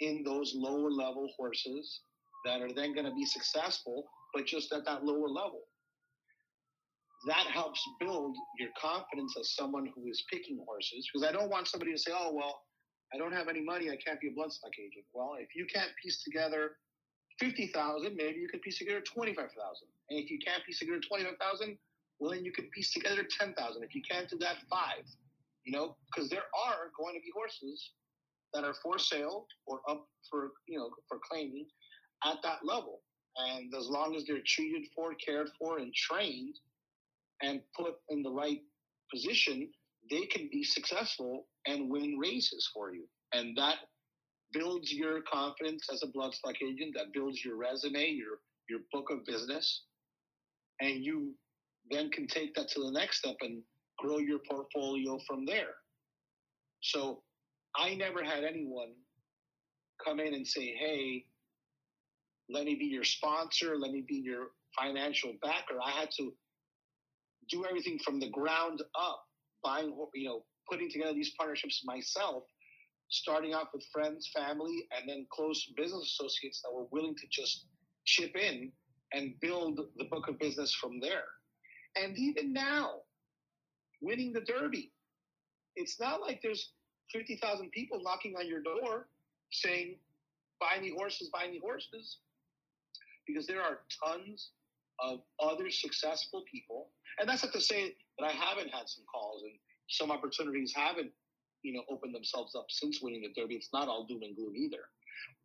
[0.00, 2.00] in those lower level horses
[2.44, 5.60] that are then going to be successful, but just at that lower level.
[7.26, 11.08] That helps build your confidence as someone who is picking horses.
[11.12, 12.60] Because I don't want somebody to say, oh, well,
[13.14, 13.90] I don't have any money.
[13.90, 15.06] I can't be a bloodstock agent.
[15.14, 16.72] Well, if you can't piece together
[17.40, 19.56] 50,000, maybe you could piece together 25,000.
[20.10, 21.78] And if you can't piece together 25,000,
[22.18, 23.82] well, then you could piece together 10,000.
[23.82, 25.04] If you can't do that, five.
[25.64, 27.90] You know, because there are going to be horses
[28.52, 31.66] that are for sale or up for, you know, for claiming
[32.24, 33.00] at that level.
[33.36, 36.54] And as long as they're treated for, cared for, and trained
[37.42, 38.60] and put in the right
[39.12, 39.68] position,
[40.10, 43.04] they can be successful and win races for you.
[43.32, 43.76] And that
[44.52, 48.38] builds your confidence as a bloodstock agent, that builds your resume, your
[48.68, 49.82] your book of business,
[50.80, 51.34] and you
[51.90, 53.62] then can take that to the next step and
[53.98, 55.74] grow your portfolio from there.
[56.80, 57.22] So
[57.76, 58.92] I never had anyone
[60.04, 61.24] come in and say, hey,
[62.48, 65.78] let me be your sponsor, let me be your financial backer.
[65.82, 66.32] I had to
[67.50, 69.24] do everything from the ground up,
[69.62, 72.44] buying, you know, putting together these partnerships myself,
[73.08, 77.66] starting off with friends, family, and then close business associates that were willing to just
[78.04, 78.72] chip in
[79.12, 81.24] and build the book of business from there.
[81.96, 83.00] And even now,
[84.00, 84.92] winning the Derby,
[85.76, 86.72] it's not like there's
[87.12, 89.08] 50,000 people knocking on your door
[89.50, 89.96] saying,
[90.60, 92.18] buy me horses, buy me horses.
[93.26, 94.50] Because there are tons
[94.98, 96.90] of other successful people.
[97.18, 99.52] And that's not to say that I haven't had some calls and
[99.88, 101.10] some opportunities haven't,
[101.62, 103.54] you know, opened themselves up since winning the Derby.
[103.54, 104.88] It's not all doom and gloom either.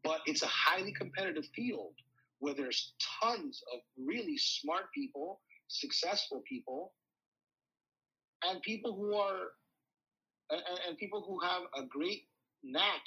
[0.03, 1.93] But it's a highly competitive field
[2.39, 6.93] where there's tons of really smart people, successful people,
[8.43, 9.53] and people who are
[10.49, 12.23] and, and people who have a great
[12.63, 13.01] knack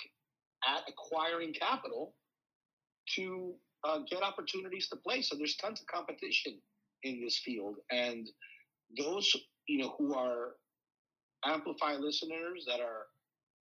[0.67, 2.15] at acquiring capital
[3.17, 3.53] to
[3.85, 5.23] uh, get opportunities to play.
[5.23, 6.59] So there's tons of competition
[7.03, 8.29] in this field, and
[8.97, 9.35] those
[9.69, 10.55] you know who are
[11.45, 13.07] amplify listeners that are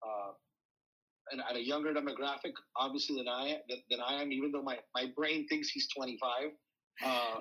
[0.05, 0.31] uh,
[1.31, 3.57] and at a younger demographic, obviously than I
[3.89, 6.51] than, I am, even though my my brain thinks he's 25.
[7.03, 7.39] Uh,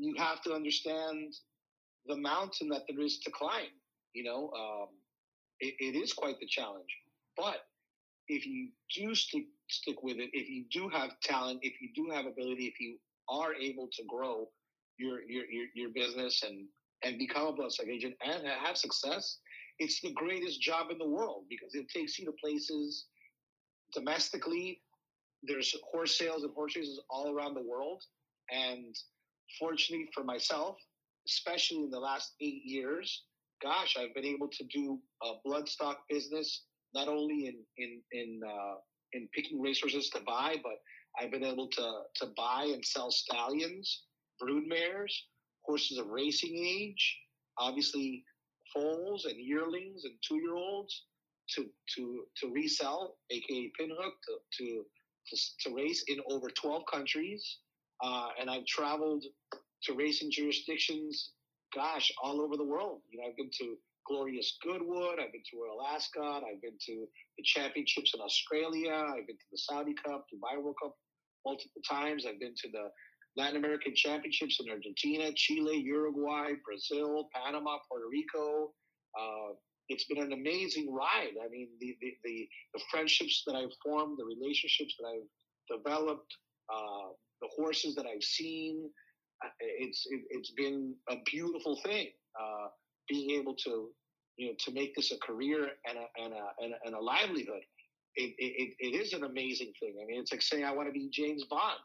[0.00, 1.34] you have to understand
[2.06, 3.68] the mountain that there is to climb.
[4.14, 4.88] You know, um,
[5.60, 6.88] it, it is quite the challenge.
[7.36, 7.58] But
[8.28, 12.10] if you do stick stick with it, if you do have talent, if you do
[12.12, 12.96] have ability, if you
[13.28, 14.48] are able to grow
[14.98, 16.66] your your your, your business and
[17.04, 19.38] and become a bloodstock agent and have success,
[19.78, 23.06] it's the greatest job in the world because it takes you to places
[23.92, 24.80] domestically.
[25.42, 28.02] There's horse sales and horse races all around the world,
[28.50, 28.94] and
[29.58, 30.76] fortunately for myself,
[31.26, 33.24] especially in the last eight years,
[33.62, 38.74] gosh, I've been able to do a bloodstock business not only in in in uh,
[39.12, 40.78] in picking racehorses to buy, but
[41.18, 44.02] I've been able to to buy and sell stallions,
[44.38, 45.26] brood mares,
[45.62, 47.18] horses of racing age,
[47.58, 48.24] obviously
[48.72, 51.04] foals and yearlings and two year olds
[51.54, 54.84] to to to resell, aka pinhook, to to
[55.28, 57.58] to, to race in over twelve countries,
[58.02, 59.24] uh, and I've traveled
[59.84, 61.32] to racing jurisdictions
[61.74, 63.00] gosh, all over the world.
[63.10, 63.76] You know, I've been to
[64.06, 67.06] Glorious Goodwood, I've been to Royal Ascot, I've been to
[67.38, 70.96] the championships in Australia, I've been to the Saudi Cup, Dubai World Cup
[71.46, 72.26] multiple times.
[72.26, 72.90] I've been to the
[73.36, 78.72] Latin American Championships in Argentina, Chile, Uruguay, Brazil, Panama, Puerto Rico.
[79.18, 79.54] Uh,
[79.88, 81.34] it's been an amazing ride.
[81.42, 86.32] I mean, the, the, the, the, friendships that I've formed, the relationships that I've developed,
[86.72, 87.10] uh,
[87.40, 88.90] the horses that I've seen,
[89.60, 92.08] it's it, has been a beautiful thing
[92.40, 92.68] uh,
[93.08, 93.88] being able to
[94.36, 97.00] you know to make this a career and a and a, and a, and a
[97.00, 97.62] livelihood.
[98.16, 99.94] It, it, it is an amazing thing.
[100.02, 101.78] I mean, it's like saying I want to be James Bond,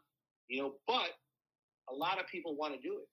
[0.47, 1.11] you know, but
[1.87, 3.07] a lot of people want to do it,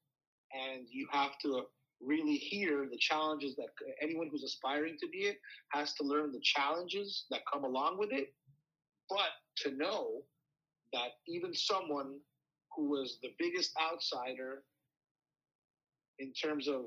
[0.59, 1.65] and you have to
[2.01, 3.67] really hear the challenges that
[4.01, 5.37] anyone who's aspiring to be it
[5.73, 8.33] has to learn the challenges that come along with it,
[9.09, 10.23] but to know
[10.93, 12.19] that even someone
[12.77, 14.63] who was the biggest outsider
[16.19, 16.87] in terms of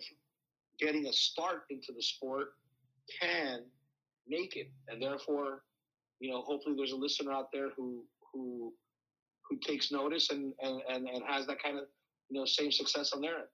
[0.79, 2.49] getting a start into the sport
[3.21, 3.61] can
[4.27, 4.71] make it.
[4.87, 5.63] And therefore
[6.19, 8.73] you know hopefully there's a listener out there who who
[9.49, 11.85] who takes notice and and and, and has that kind of
[12.29, 13.47] you know same success on their end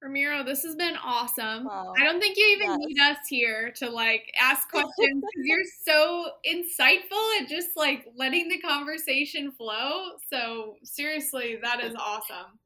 [0.00, 1.64] Ramiro, this has been awesome.
[1.64, 1.92] Wow.
[1.98, 2.78] I don't think you even yes.
[2.80, 8.48] need us here to like ask questions because you're so insightful and just like letting
[8.48, 10.12] the conversation flow.
[10.32, 12.58] So seriously, that is awesome.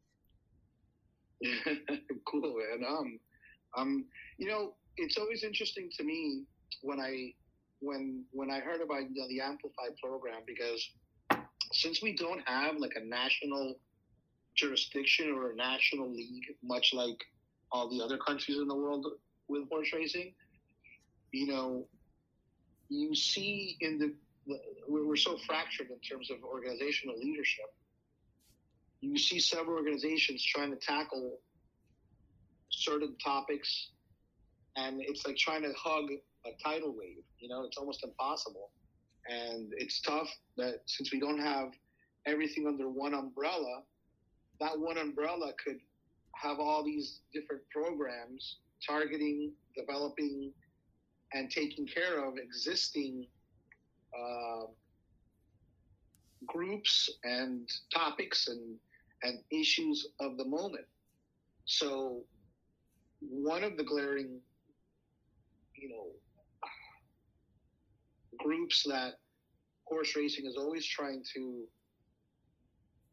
[2.27, 2.87] cool, man.
[2.87, 3.19] Um,
[3.77, 4.05] um,
[4.37, 6.45] you know, it's always interesting to me
[6.83, 7.33] when I
[7.81, 10.91] when when I heard about you know, the Amplify program because
[11.73, 13.77] since we don't have like a national
[14.55, 17.25] jurisdiction or a national league, much like
[17.71, 19.07] all the other countries in the world
[19.49, 20.35] with horse racing,
[21.33, 21.87] you know,
[22.89, 24.15] you see in the
[24.89, 27.67] we're so fractured in terms of organizational leadership.
[29.01, 31.39] You see several organizations trying to tackle
[32.71, 33.91] certain topics,
[34.77, 36.11] and it's like trying to hug
[36.45, 37.23] a tidal wave.
[37.39, 38.71] You know, it's almost impossible,
[39.29, 41.69] and it's tough that since we don't have
[42.27, 43.83] everything under one umbrella,
[44.63, 45.81] that one umbrella could
[46.41, 50.53] have all these different programs targeting, developing,
[51.33, 53.27] and taking care of existing
[54.17, 54.67] uh,
[56.47, 58.77] groups and topics and
[59.25, 60.87] and issues of the moment.
[61.65, 62.23] So
[63.21, 64.41] one of the glaring,
[65.77, 66.07] you know,
[68.39, 69.15] groups that
[69.85, 71.65] horse racing is always trying to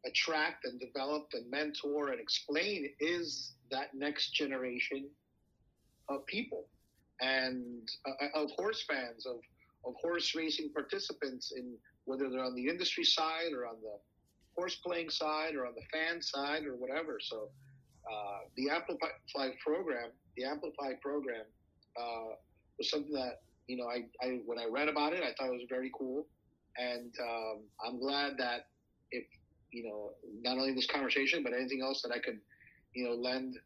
[0.06, 5.08] attract and develop and mentor and explain is that next generation
[6.08, 6.66] of people
[7.20, 9.36] and uh, of horse fans of
[9.84, 13.98] of horse racing participants in whether they're on the industry side or on the
[14.56, 17.18] horse playing side or on the fan side or whatever.
[17.20, 17.48] So
[18.10, 21.44] uh, the Amplify program, the Amplify program,
[21.98, 22.34] uh,
[22.78, 25.58] was something that you know I, I when I read about it, I thought it
[25.58, 26.26] was very cool,
[26.76, 28.66] and um, I'm glad that
[29.10, 29.24] if
[29.72, 30.10] you know
[30.42, 32.38] not only this conversation but anything else that I could
[32.94, 33.56] you know lend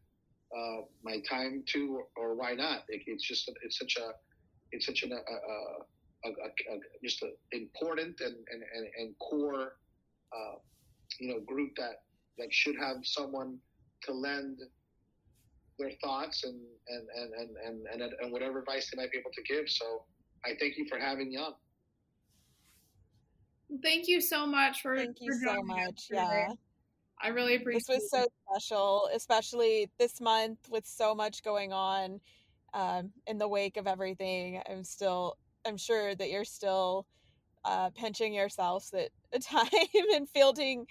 [0.55, 2.83] uh, my time to or, or why not?
[2.87, 4.11] It, it's just it's such a
[4.71, 5.85] it's such an, a, a
[6.25, 9.77] a, a, a just an important and, and, and, and core,
[10.35, 10.55] uh,
[11.19, 12.03] you know, group that,
[12.37, 13.57] that should have someone
[14.03, 14.59] to lend
[15.77, 19.43] their thoughts and, and, and, and, and, and, whatever advice they might be able to
[19.43, 19.69] give.
[19.69, 20.03] So
[20.45, 21.53] I thank you for having me on.
[23.83, 26.07] Thank you so much for thank you for so much.
[26.11, 26.53] Yeah.
[27.21, 32.19] I really appreciate this was so special, especially this month with so much going on
[32.73, 34.61] um, in the wake of everything.
[34.69, 37.07] I'm still I'm sure that you're still
[37.63, 39.67] uh, pinching yourselves at a time
[40.13, 40.87] and fielding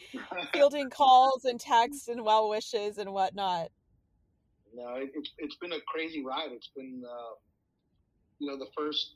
[0.52, 3.68] fielding calls and texts and well wishes and whatnot.
[4.74, 6.50] No, it, it's it's been a crazy ride.
[6.52, 7.34] It's been uh,
[8.38, 9.14] you know the first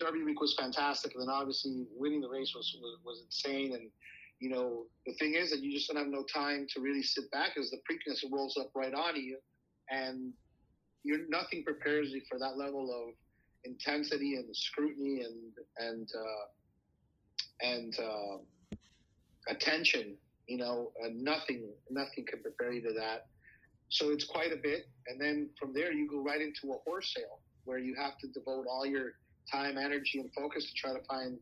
[0.00, 3.72] Derby week was fantastic, and then obviously winning the race was, was was insane.
[3.74, 3.90] And
[4.40, 7.30] you know the thing is that you just don't have no time to really sit
[7.30, 9.38] back as the Preakness rolls up right on you,
[9.90, 10.32] and
[11.02, 13.14] you're nothing prepares you for that level of
[13.64, 18.76] intensity and scrutiny and and uh, and uh,
[19.48, 20.16] attention.
[20.46, 23.26] You know, nothing nothing can prepare you to that.
[23.88, 27.14] So it's quite a bit, and then from there you go right into a horse
[27.16, 29.12] sale where you have to devote all your
[29.50, 31.38] time, energy, and focus to try to find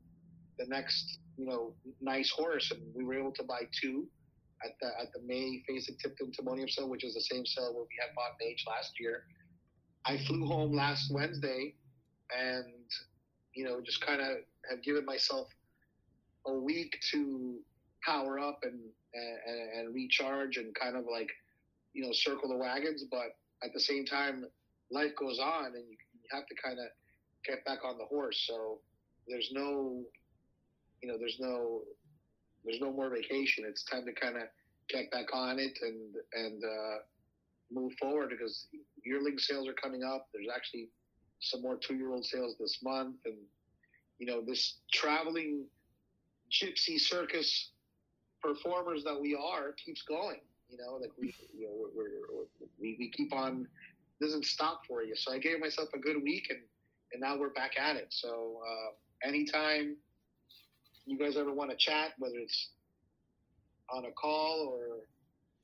[0.59, 2.71] the next you know nice horse.
[2.71, 4.07] And we were able to buy two
[4.65, 7.97] at the at the May Fasig-Tipton Timonium sale, which is the same sale where we
[8.01, 9.25] had bought Mage last year.
[10.07, 11.75] I flew home last Wednesday
[12.31, 12.67] and
[13.55, 14.39] you know just kind of
[14.71, 15.49] have given myself
[16.47, 17.59] a week to
[18.05, 18.79] power up and,
[19.15, 21.31] and and recharge and kind of like
[21.93, 24.45] you know circle the wagons but at the same time
[24.91, 26.87] life goes on and you, you have to kind of
[27.45, 28.79] get back on the horse so
[29.29, 30.03] there's no
[31.03, 31.83] you know there's no
[32.65, 34.45] there's no more vacation it's time to kind of
[34.89, 36.97] get back on it and and uh,
[37.73, 38.67] move forward because
[39.05, 40.89] yearling sales are coming up there's actually
[41.45, 43.17] some more two year old sales this month.
[43.25, 43.37] And,
[44.19, 45.65] you know, this traveling
[46.51, 47.71] gypsy circus
[48.43, 50.41] performers that we are keeps going.
[50.71, 52.47] You know, like we, you know,
[52.81, 53.69] we, we keep on,
[54.21, 55.15] doesn't stop for you.
[55.15, 56.61] So I gave myself a good week and,
[57.15, 58.09] and now we're back at it.
[58.11, 59.97] So, uh, anytime
[61.07, 62.71] you guys ever want to chat, whether it's
[63.89, 65.07] on a call or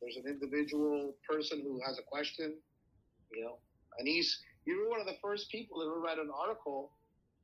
[0.01, 2.55] there's an individual person who has a question,
[3.33, 3.59] you know,
[3.99, 6.93] Annise, you were one of the first people to ever write an article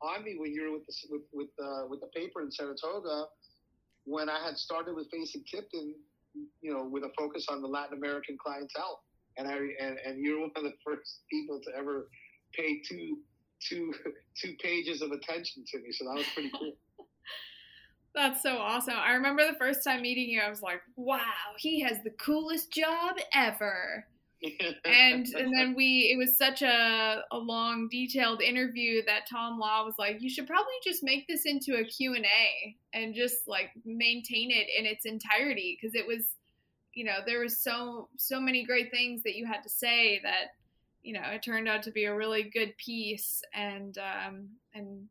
[0.00, 3.26] on me when you were with the with with, uh, with the paper in Saratoga
[4.04, 5.94] when I had started with Fasig-Tipton,
[6.62, 9.02] you know, with a focus on the Latin American clientele,
[9.36, 12.08] and I and, and you're one of the first people to ever
[12.54, 13.18] pay two
[13.60, 13.92] two
[14.40, 15.92] two pages of attention to me.
[15.92, 16.72] So that was pretty cool.
[18.14, 18.94] That's so awesome.
[18.96, 21.20] I remember the first time meeting you, I was like, wow,
[21.58, 24.06] he has the coolest job ever
[24.84, 29.82] and and then we it was such a, a long detailed interview that tom law
[29.82, 34.50] was like you should probably just make this into a q&a and just like maintain
[34.50, 36.34] it in its entirety because it was
[36.92, 40.52] you know there was so so many great things that you had to say that
[41.06, 45.04] you know, it turned out to be a really good piece, and um, and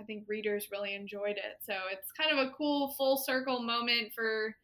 [0.00, 1.58] I think readers really enjoyed it.
[1.60, 4.56] So it's kind of a cool full circle moment for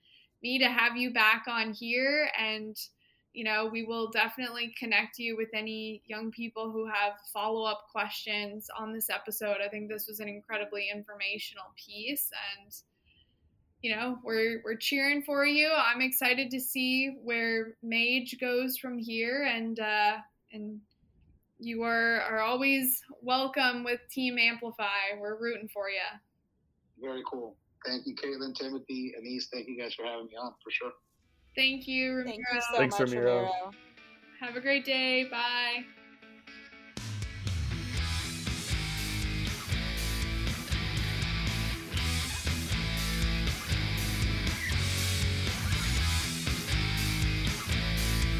[0.42, 2.76] me to have you back on here and
[3.34, 7.84] you know, we will definitely connect you with any young people who have follow up
[7.92, 9.58] questions on this episode.
[9.64, 12.72] I think this was an incredibly informational piece, and
[13.82, 15.70] you know, we're we're cheering for you.
[15.70, 20.16] I'm excited to see where Mage goes from here, and uh,
[20.52, 20.80] and
[21.58, 25.16] you are are always welcome with Team Amplify.
[25.18, 25.98] We're rooting for you.
[27.00, 27.56] Very cool.
[27.86, 29.48] Thank you, Caitlin, Timothy, Annise.
[29.52, 30.92] Thank you guys for having me on for sure.
[31.56, 32.26] Thank you, Ramiro.
[32.26, 33.34] Thank you so Thanks, much, Ramiro.
[33.34, 33.70] Ramiro.
[34.40, 35.24] Have a great day.
[35.24, 35.84] Bye.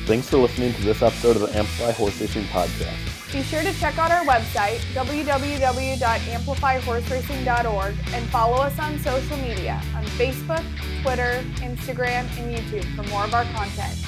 [0.08, 3.30] Thanks for listening to this episode of the Amplify Horse Racing Podcast.
[3.30, 10.02] Be sure to check out our website, www.amplifyhorseracing.org, and follow us on social media on
[10.16, 10.64] Facebook,
[11.02, 13.98] Twitter, Instagram, and YouTube for more of our content.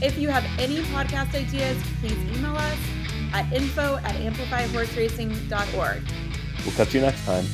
[0.00, 2.78] If you have any podcast ideas, please email us
[3.34, 6.02] at info at amplifyhorseracing.org.
[6.64, 7.44] We'll catch you next time.